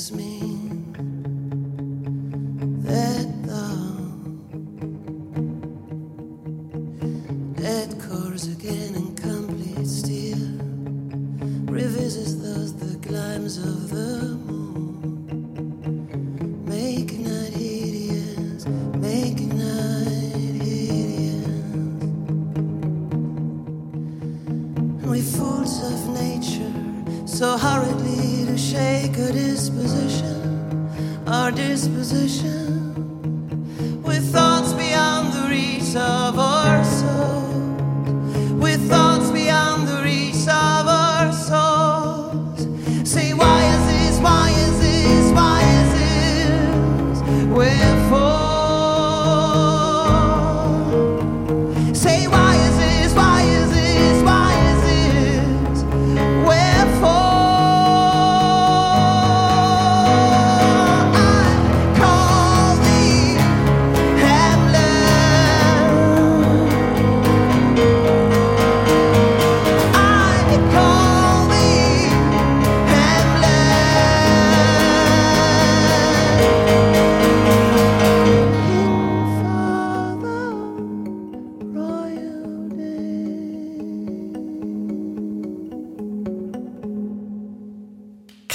[0.09, 0.60] me.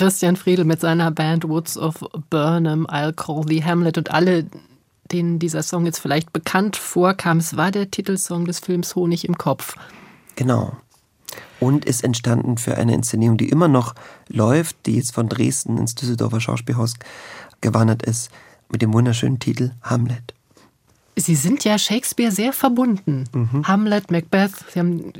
[0.07, 1.97] Christian Friedel mit seiner Band Woods of
[2.31, 4.47] Burnham, I'll Call the Hamlet und alle,
[5.11, 7.39] denen dieser Song jetzt vielleicht bekannt vorkam.
[7.39, 9.75] Es war der Titelsong des Films Honig im Kopf.
[10.37, 10.77] Genau.
[11.59, 13.97] Und ist entstanden für eine Inszenierung, die immer noch
[14.29, 16.95] läuft, die jetzt von Dresden ins Düsseldorfer Schauspielhaus
[17.61, 18.31] gewandert ist,
[18.71, 20.35] mit dem wunderschönen Titel Hamlet.
[21.17, 23.25] Sie sind ja Shakespeare sehr verbunden.
[23.33, 23.67] Mhm.
[23.67, 25.13] Hamlet, Macbeth, Sie haben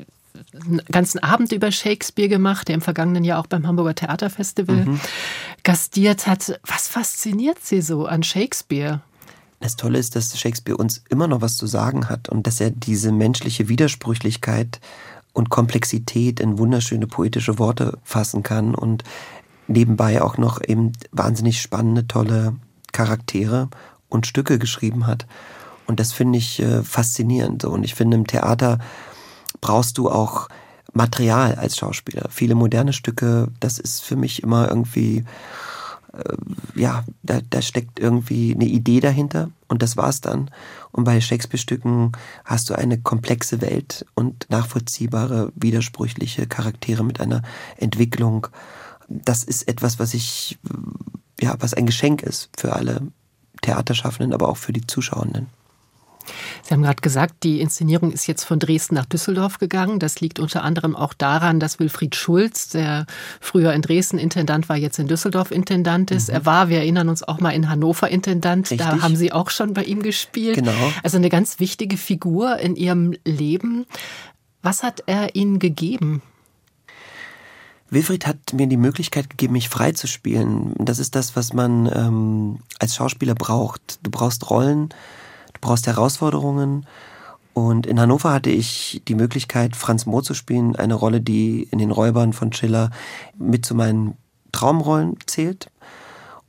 [0.55, 5.01] einen ganzen Abend über Shakespeare gemacht, der im vergangenen Jahr auch beim Hamburger Theaterfestival mhm.
[5.63, 6.61] gastiert hat.
[6.67, 9.01] Was fasziniert Sie so an Shakespeare?
[9.61, 12.71] Das Tolle ist, dass Shakespeare uns immer noch was zu sagen hat und dass er
[12.71, 14.81] diese menschliche Widersprüchlichkeit
[15.33, 19.05] und Komplexität in wunderschöne poetische Worte fassen kann und
[19.69, 22.57] nebenbei auch noch eben wahnsinnig spannende, tolle
[22.93, 23.69] Charaktere
[24.09, 25.27] und Stücke geschrieben hat.
[25.87, 27.65] Und das finde ich äh, faszinierend.
[27.65, 28.79] Und ich finde, im Theater
[29.61, 30.49] brauchst du auch
[30.97, 32.29] Material als Schauspieler.
[32.31, 35.25] Viele moderne Stücke, das ist für mich immer irgendwie,
[36.13, 36.37] äh,
[36.75, 40.51] ja, da, da steckt irgendwie eine Idee dahinter und das war's dann.
[40.93, 42.13] Und bei Shakespeare-Stücken
[42.45, 47.43] hast du eine komplexe Welt und nachvollziehbare, widersprüchliche Charaktere mit einer
[47.77, 48.47] Entwicklung.
[49.09, 50.59] Das ist etwas, was ich,
[51.41, 53.03] ja, was ein Geschenk ist für alle
[53.61, 55.49] Theaterschaffenden, aber auch für die Zuschauenden.
[56.63, 59.99] Sie haben gerade gesagt, die Inszenierung ist jetzt von Dresden nach Düsseldorf gegangen.
[59.99, 63.07] Das liegt unter anderem auch daran, dass Wilfried Schulz, der
[63.41, 66.29] früher in Dresden Intendant war, jetzt in Düsseldorf Intendant ist.
[66.29, 66.35] Mhm.
[66.35, 68.71] Er war, wir erinnern uns auch mal in Hannover Intendant.
[68.71, 68.79] Richtig.
[68.79, 70.57] Da haben Sie auch schon bei ihm gespielt.
[70.57, 70.73] Genau.
[71.03, 73.87] Also eine ganz wichtige Figur in Ihrem Leben.
[74.63, 76.23] Was hat er Ihnen gegeben?
[77.89, 80.75] Wilfried hat mir die Möglichkeit gegeben, mich frei zu spielen.
[80.79, 84.01] Das ist das, was man ähm, als Schauspieler braucht.
[84.03, 84.89] Du brauchst Rollen,
[85.57, 86.87] Du brauchst Herausforderungen.
[87.55, 91.79] Und in Hannover hatte ich die Möglichkeit, Franz Mohr zu spielen, eine Rolle, die in
[91.79, 92.91] den Räubern von Schiller
[93.39, 94.15] mit zu meinen
[94.53, 95.71] Traumrollen zählt.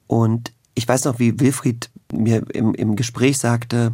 [0.07, 3.93] Und ich weiß noch, wie Wilfried mir im, im Gespräch sagte,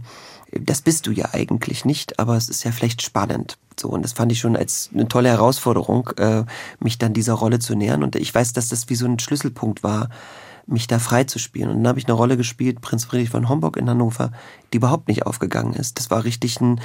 [0.51, 3.57] das bist du ja eigentlich nicht, aber es ist ja vielleicht spannend.
[3.79, 6.43] So, und das fand ich schon als eine tolle Herausforderung, äh,
[6.79, 8.03] mich dann dieser Rolle zu nähern.
[8.03, 10.09] Und ich weiß, dass das wie so ein Schlüsselpunkt war,
[10.65, 11.69] mich da frei zu spielen.
[11.69, 14.31] Und dann habe ich eine Rolle gespielt, Prinz Friedrich von Homburg in Hannover,
[14.71, 15.99] die überhaupt nicht aufgegangen ist.
[15.99, 16.79] Das war richtig ein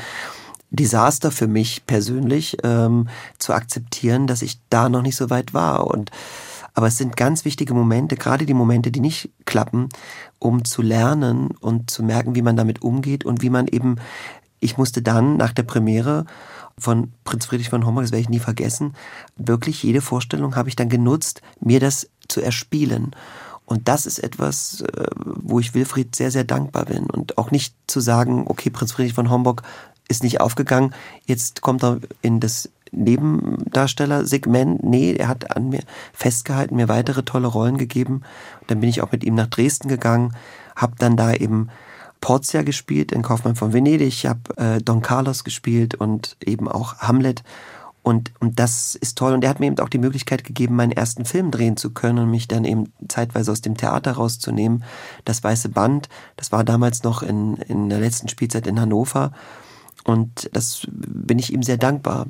[0.71, 3.09] Desaster für mich persönlich, ähm,
[3.39, 5.87] zu akzeptieren, dass ich da noch nicht so weit war.
[5.87, 6.11] Und
[6.75, 9.89] aber es sind ganz wichtige Momente, gerade die Momente, die nicht klappen,
[10.39, 13.97] um zu lernen und zu merken, wie man damit umgeht und wie man eben,
[14.61, 16.25] ich musste dann nach der Premiere
[16.79, 18.95] von Prinz Friedrich von Homburg, das werde ich nie vergessen,
[19.37, 23.11] wirklich jede Vorstellung habe ich dann genutzt, mir das zu erspielen.
[23.69, 27.05] Und das ist etwas, äh, wo ich Wilfried sehr, sehr dankbar bin.
[27.05, 29.63] Und auch nicht zu sagen, okay, Prinz Friedrich von Homburg
[30.09, 30.95] ist nicht aufgegangen,
[31.27, 34.83] jetzt kommt er in das Nebendarstellersegment.
[34.83, 35.83] Nee, er hat an mir
[36.15, 38.23] festgehalten, mir weitere tolle Rollen gegeben.
[38.69, 40.35] dann bin ich auch mit ihm nach Dresden gegangen,
[40.75, 41.69] habe dann da eben
[42.23, 46.97] Portia gespielt in Kaufmann von Venedig, ich habe äh, Don Carlos gespielt und eben auch
[47.01, 47.43] Hamlet.
[48.09, 49.35] Und, und das ist toll.
[49.35, 52.21] Und er hat mir eben auch die Möglichkeit gegeben, meinen ersten Film drehen zu können
[52.21, 54.83] und mich dann eben zeitweise aus dem Theater rauszunehmen.
[55.27, 59.33] Das Weiße Band, das war damals noch in, in der letzten Spielzeit in Hannover.
[60.05, 62.25] Und das bin ich ihm sehr dankbar.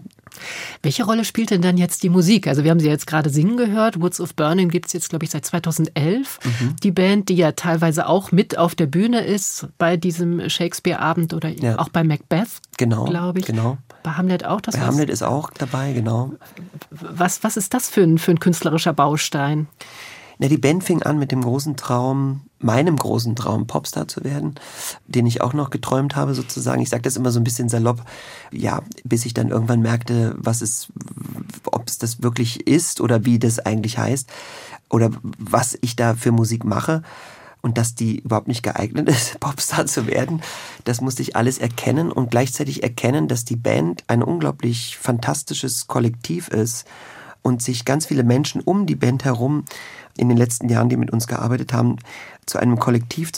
[0.82, 2.48] Welche Rolle spielt denn dann jetzt die Musik?
[2.48, 4.00] Also wir haben sie jetzt gerade singen gehört.
[4.00, 6.40] Woods of Burning gibt es jetzt, glaube ich, seit 2011.
[6.42, 6.76] Mhm.
[6.82, 11.50] Die Band, die ja teilweise auch mit auf der Bühne ist bei diesem Shakespeare-Abend oder
[11.50, 11.78] ja.
[11.78, 13.46] auch bei Macbeth, genau, glaube ich.
[13.46, 13.78] Genau.
[14.02, 16.32] Bei Hamlet auch das Bei Hamlet ist auch dabei, genau.
[16.90, 19.66] Was, was ist das für ein, für ein künstlerischer Baustein?
[20.38, 24.54] Na, die Band fing an mit dem großen Traum, meinem großen Traum, Popstar zu werden,
[25.08, 26.80] den ich auch noch geträumt habe, sozusagen.
[26.80, 28.04] Ich sage das immer so ein bisschen salopp,
[28.52, 30.88] ja, bis ich dann irgendwann merkte, was es,
[31.64, 34.30] ob es das wirklich ist oder wie das eigentlich heißt
[34.88, 37.02] oder was ich da für Musik mache
[37.62, 40.42] und dass die überhaupt nicht geeignet ist, Popstar zu werden.
[40.84, 46.48] Das musste ich alles erkennen und gleichzeitig erkennen, dass die Band ein unglaublich fantastisches Kollektiv
[46.48, 46.86] ist
[47.42, 49.64] und sich ganz viele Menschen um die Band herum
[50.16, 51.96] in den letzten Jahren, die mit uns gearbeitet haben,
[52.46, 53.32] zu einem Kollektiv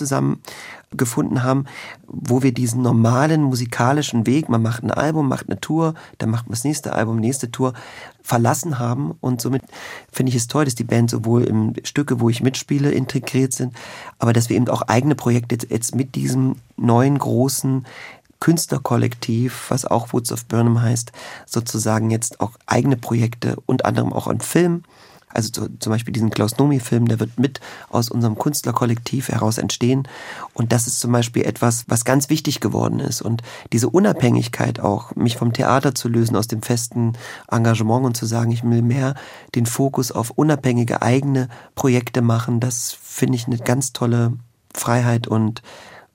[0.91, 1.67] zusammengefunden haben,
[2.07, 6.47] wo wir diesen normalen musikalischen Weg, man macht ein Album, macht eine Tour, dann macht
[6.47, 7.75] man das nächste Album, nächste Tour,
[8.23, 9.13] verlassen haben.
[9.21, 9.63] Und somit
[10.11, 13.75] finde ich es toll, dass die Band sowohl im Stücke, wo ich mitspiele, integriert sind,
[14.19, 17.87] aber dass wir eben auch eigene Projekte jetzt mit diesem neuen großen
[18.41, 21.13] Künstlerkollektiv, was auch Woods of Burnham heißt,
[21.47, 24.83] sozusagen jetzt auch eigene Projekte, unter anderem auch an Film,
[25.33, 30.09] Also zu, zum Beispiel diesen Klaus Nomi-Film, der wird mit aus unserem Künstlerkollektiv heraus entstehen.
[30.55, 33.23] Und das ist zum Beispiel etwas, was ganz wichtig geworden ist.
[33.23, 37.15] Und diese Unabhängigkeit auch, mich vom Theater zu lösen, aus dem festen
[37.51, 39.15] Engagement und zu sagen, ich will mehr
[39.55, 44.35] den Fokus auf unabhängige eigene Projekte machen, das finde ich eine ganz tolle
[44.75, 45.63] Freiheit und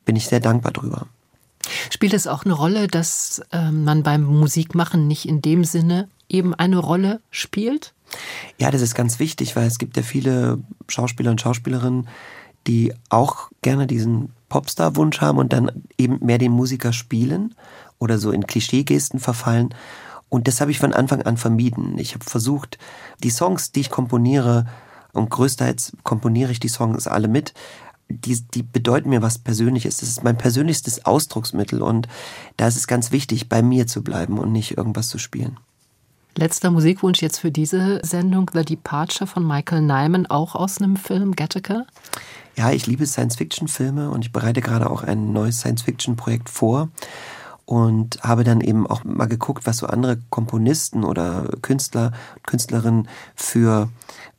[0.05, 1.07] bin ich sehr dankbar drüber.
[1.89, 6.53] Spielt es auch eine Rolle, dass äh, man beim Musikmachen nicht in dem Sinne eben
[6.53, 7.95] eine Rolle spielt?
[8.57, 12.07] Ja, das ist ganz wichtig, weil es gibt ja viele Schauspieler und Schauspielerinnen,
[12.68, 17.53] die auch gerne diesen Popstar-Wunsch haben und dann eben mehr den Musiker spielen
[17.99, 19.74] oder so in Klischeegesten verfallen.
[20.30, 21.97] Und das habe ich von Anfang an vermieden.
[21.97, 22.78] Ich habe versucht,
[23.24, 24.66] die Songs, die ich komponiere,
[25.16, 27.53] und größtenteils komponiere ich die Songs alle mit,
[28.09, 29.97] die, die bedeuten mir was Persönliches.
[29.97, 32.07] Das ist mein persönlichstes Ausdrucksmittel und
[32.57, 35.57] da ist es ganz wichtig, bei mir zu bleiben und nicht irgendwas zu spielen.
[36.38, 41.34] Letzter Musikwunsch jetzt für diese Sendung, The Departure von Michael Nyman, auch aus einem Film,
[41.34, 41.86] Gattaca?
[42.58, 46.90] Ja, ich liebe Science-Fiction-Filme und ich bereite gerade auch ein neues Science-Fiction-Projekt vor
[47.66, 52.12] und habe dann eben auch mal geguckt, was so andere Komponisten oder Künstler,
[52.46, 53.90] Künstlerinnen für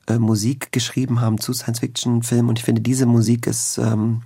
[0.06, 2.50] äh, Musik geschrieben haben zu Science-Fiction-Filmen.
[2.50, 4.20] Und ich finde, diese Musik ist ähm,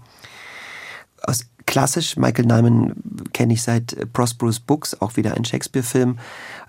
[1.70, 2.16] klassisch.
[2.16, 2.94] Michael Nyman
[3.32, 6.18] kenne ich seit Prosperous Books, auch wieder ein Shakespeare-Film,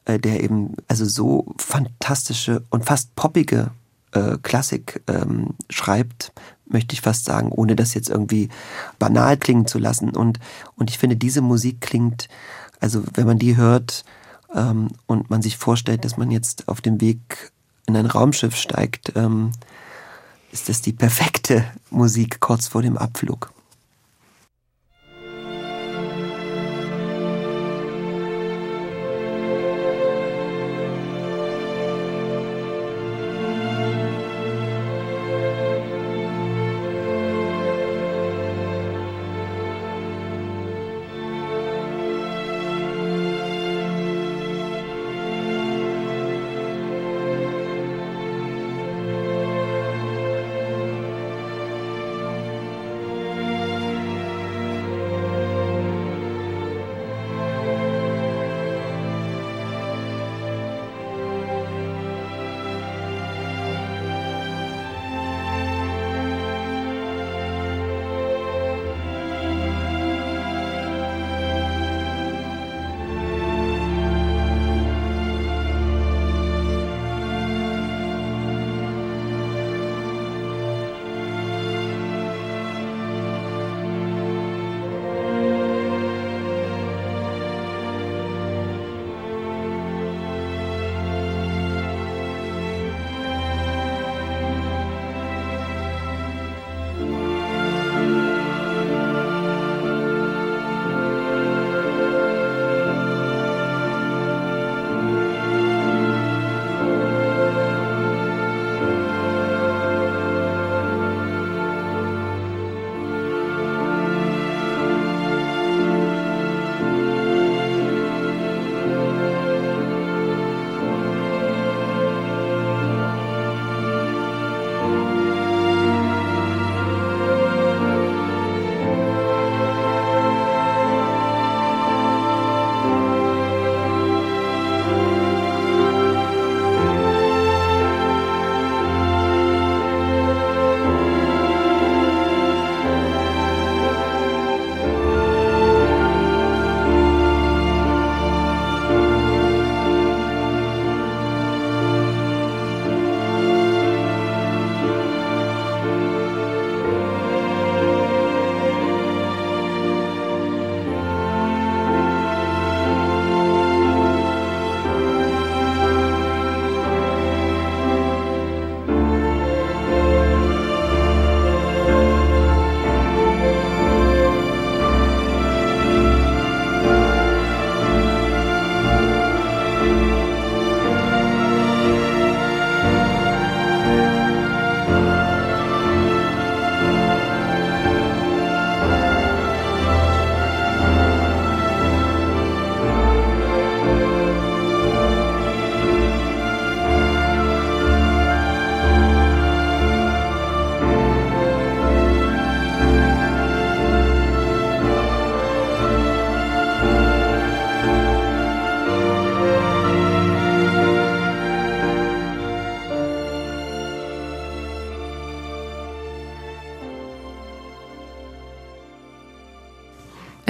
[0.06, 3.72] äh, der eben also so fantastische und fast poppige
[4.12, 6.32] äh, Klassik ähm, schreibt,
[6.68, 8.49] möchte ich fast sagen, ohne das jetzt irgendwie
[8.99, 10.16] banal klingen zu lassen.
[10.16, 10.39] Und,
[10.76, 12.28] und ich finde, diese Musik klingt,
[12.80, 14.06] also wenn man die hört
[14.54, 17.52] ähm, und man sich vorstellt, dass man jetzt auf dem Weg
[17.88, 19.52] in ein Raumschiff steigt, ähm,
[20.52, 23.52] ist das die perfekte Musik kurz vor dem Abflug.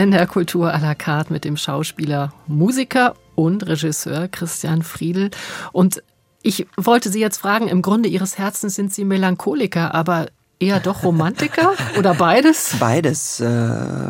[0.01, 5.29] NDR Kultur à la carte mit dem Schauspieler, Musiker und Regisseur Christian Friedel.
[5.73, 6.01] Und
[6.41, 10.25] ich wollte Sie jetzt fragen, im Grunde Ihres Herzens sind Sie Melancholiker, aber
[10.59, 12.77] eher doch Romantiker oder beides?
[12.79, 13.41] Beides.
[13.41, 14.09] Äh,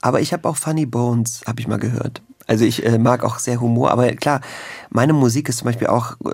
[0.00, 2.22] aber ich habe auch Funny Bones, habe ich mal gehört.
[2.46, 4.42] Also ich äh, mag auch sehr Humor, aber klar,
[4.90, 6.30] meine Musik ist zum Beispiel auch äh,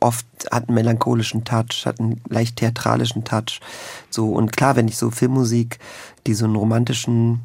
[0.00, 3.58] oft hat einen melancholischen Touch, hat einen leicht theatralischen Touch.
[4.08, 5.80] So und klar, wenn ich so Filmmusik,
[6.28, 7.40] die so einen romantischen,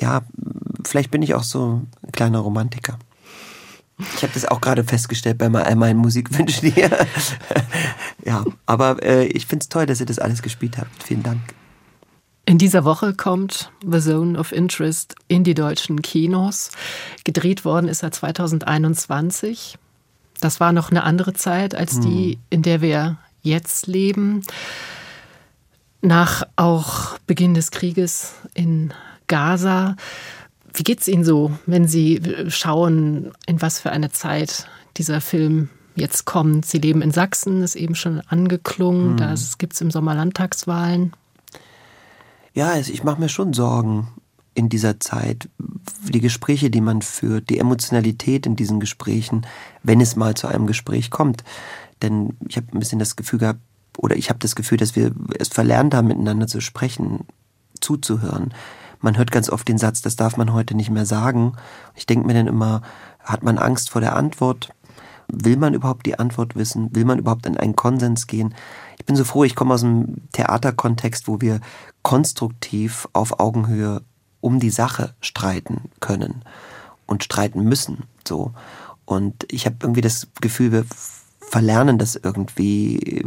[0.00, 0.22] ja,
[0.84, 2.98] vielleicht bin ich auch so ein kleiner Romantiker.
[4.16, 6.90] Ich habe das auch gerade festgestellt bei meinen Musikwünschen hier.
[8.24, 11.02] ja, aber äh, ich finde es toll, dass ihr das alles gespielt habt.
[11.02, 11.40] Vielen Dank.
[12.44, 16.70] In dieser Woche kommt The Zone of Interest in die deutschen Kinos.
[17.24, 19.78] Gedreht worden ist er 2021.
[20.40, 22.40] Das war noch eine andere Zeit als die, hm.
[22.50, 24.42] in der wir jetzt leben.
[26.00, 28.92] Nach auch Beginn des Krieges in
[29.26, 29.96] Gaza.
[30.74, 34.66] Wie geht es Ihnen so, wenn Sie schauen, in was für eine Zeit
[34.96, 36.64] dieser Film jetzt kommt?
[36.64, 39.10] Sie leben in Sachsen, ist eben schon angeklungen.
[39.10, 39.16] Hm.
[39.18, 41.12] Da gibt es im Sommer Landtagswahlen.
[42.54, 44.08] Ja, also ich mache mir schon Sorgen
[44.54, 45.48] in dieser Zeit.
[45.58, 49.46] Die Gespräche, die man führt, die Emotionalität in diesen Gesprächen,
[49.82, 51.44] wenn es mal zu einem Gespräch kommt.
[52.02, 53.60] Denn ich habe ein bisschen das Gefühl gehabt,
[53.98, 57.20] oder ich habe das Gefühl, dass wir es verlernt haben, miteinander zu sprechen,
[57.80, 58.54] zuzuhören.
[59.02, 61.54] Man hört ganz oft den Satz, das darf man heute nicht mehr sagen.
[61.94, 62.82] Ich denke mir dann immer,
[63.20, 64.70] hat man Angst vor der Antwort?
[65.28, 66.94] Will man überhaupt die Antwort wissen?
[66.94, 68.54] Will man überhaupt in einen Konsens gehen?
[68.98, 71.60] Ich bin so froh, ich komme aus einem Theaterkontext, wo wir
[72.02, 74.02] konstruktiv auf Augenhöhe
[74.40, 76.44] um die Sache streiten können
[77.06, 78.04] und streiten müssen.
[78.26, 78.52] So.
[79.04, 80.84] Und ich habe irgendwie das Gefühl, wir
[81.40, 83.26] verlernen das irgendwie.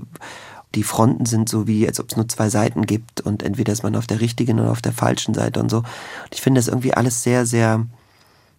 [0.76, 3.84] Die Fronten sind so wie, als ob es nur zwei Seiten gibt und entweder ist
[3.84, 5.78] man auf der richtigen oder auf der falschen Seite und so.
[5.78, 5.86] Und
[6.32, 7.86] ich finde das irgendwie alles sehr, sehr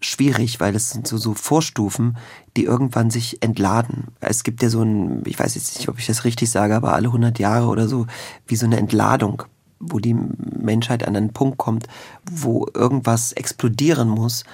[0.00, 2.16] schwierig, weil es sind so, so Vorstufen,
[2.56, 4.08] die irgendwann sich entladen.
[4.20, 6.94] Es gibt ja so ein, ich weiß jetzt nicht, ob ich das richtig sage, aber
[6.94, 8.06] alle 100 Jahre oder so,
[8.46, 9.42] wie so eine Entladung,
[9.78, 11.86] wo die Menschheit an einen Punkt kommt,
[12.30, 14.44] wo irgendwas explodieren muss,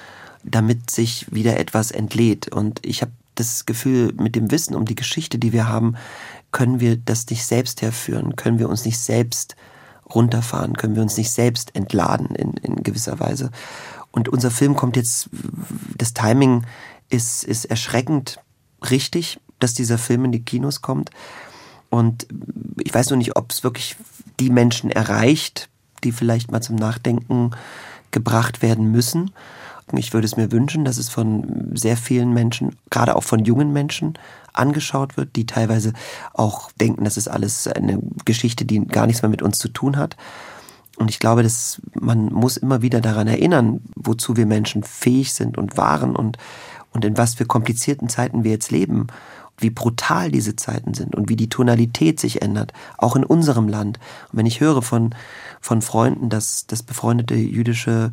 [0.45, 2.49] damit sich wieder etwas entlädt.
[2.49, 5.97] Und ich habe das Gefühl, mit dem Wissen um die Geschichte, die wir haben,
[6.53, 9.57] können wir das nicht selbst herführen, können wir uns nicht selbst
[10.15, 13.51] runterfahren, können wir uns nicht selbst entladen in, in gewisser Weise.
[14.11, 15.31] Und unser Film kommt jetzt,
[15.97, 16.65] das Timing
[17.09, 18.39] ist, ist erschreckend
[18.91, 21.11] richtig, dass dieser Film in die Kinos kommt.
[21.89, 22.27] Und
[22.83, 23.97] ich weiß noch nicht, ob es wirklich
[24.39, 25.69] die Menschen erreicht,
[26.05, 27.53] die vielleicht mal zum Nachdenken
[28.11, 29.31] gebracht werden müssen.
[29.95, 33.73] Ich würde es mir wünschen, dass es von sehr vielen Menschen, gerade auch von jungen
[33.73, 34.15] Menschen,
[34.53, 35.93] angeschaut wird, die teilweise
[36.33, 39.97] auch denken, das ist alles eine Geschichte, die gar nichts mehr mit uns zu tun
[39.97, 40.17] hat.
[40.97, 45.57] Und ich glaube, dass man muss immer wieder daran erinnern, wozu wir Menschen fähig sind
[45.57, 46.37] und waren und,
[46.93, 49.07] und in was für komplizierten Zeiten wir jetzt leben,
[49.59, 53.99] wie brutal diese Zeiten sind und wie die Tonalität sich ändert, auch in unserem Land.
[54.31, 55.15] Und wenn ich höre von,
[55.63, 58.11] von Freunden, dass, dass befreundete jüdische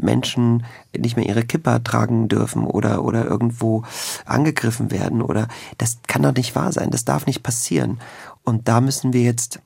[0.00, 0.64] Menschen
[0.96, 3.82] nicht mehr ihre Kippa tragen dürfen oder, oder irgendwo
[4.24, 5.48] angegriffen werden oder,
[5.78, 8.00] das kann doch nicht wahr sein, das darf nicht passieren.
[8.44, 9.60] Und da müssen wir jetzt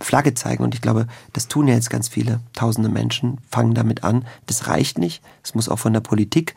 [0.00, 0.62] Flagge zeigen.
[0.64, 4.24] Und ich glaube, das tun ja jetzt ganz viele tausende Menschen, fangen damit an.
[4.46, 5.22] Das reicht nicht.
[5.42, 6.54] Es muss auch von der Politik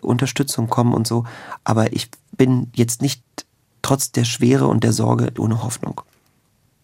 [0.00, 1.24] Unterstützung kommen und so.
[1.64, 3.22] Aber ich bin jetzt nicht
[3.82, 6.02] trotz der Schwere und der Sorge ohne Hoffnung.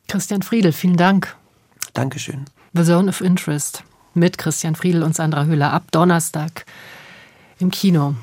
[0.09, 1.37] Christian Friedel, vielen Dank.
[1.93, 2.47] Dankeschön.
[2.73, 3.83] The Zone of Interest
[4.15, 6.67] mit Christian Friedel und Sandra Hüller ab Donnerstag
[7.59, 8.15] im Kino.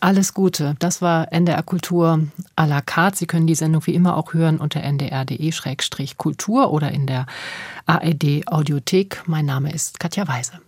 [0.00, 0.74] Alles Gute.
[0.80, 2.20] Das war NDR Kultur
[2.56, 3.16] à la carte.
[3.16, 7.24] Sie können die Sendung wie immer auch hören unter ndr.de-kultur oder in der
[7.86, 9.22] ARD Audiothek.
[9.26, 10.60] Mein Name ist Katja Weise.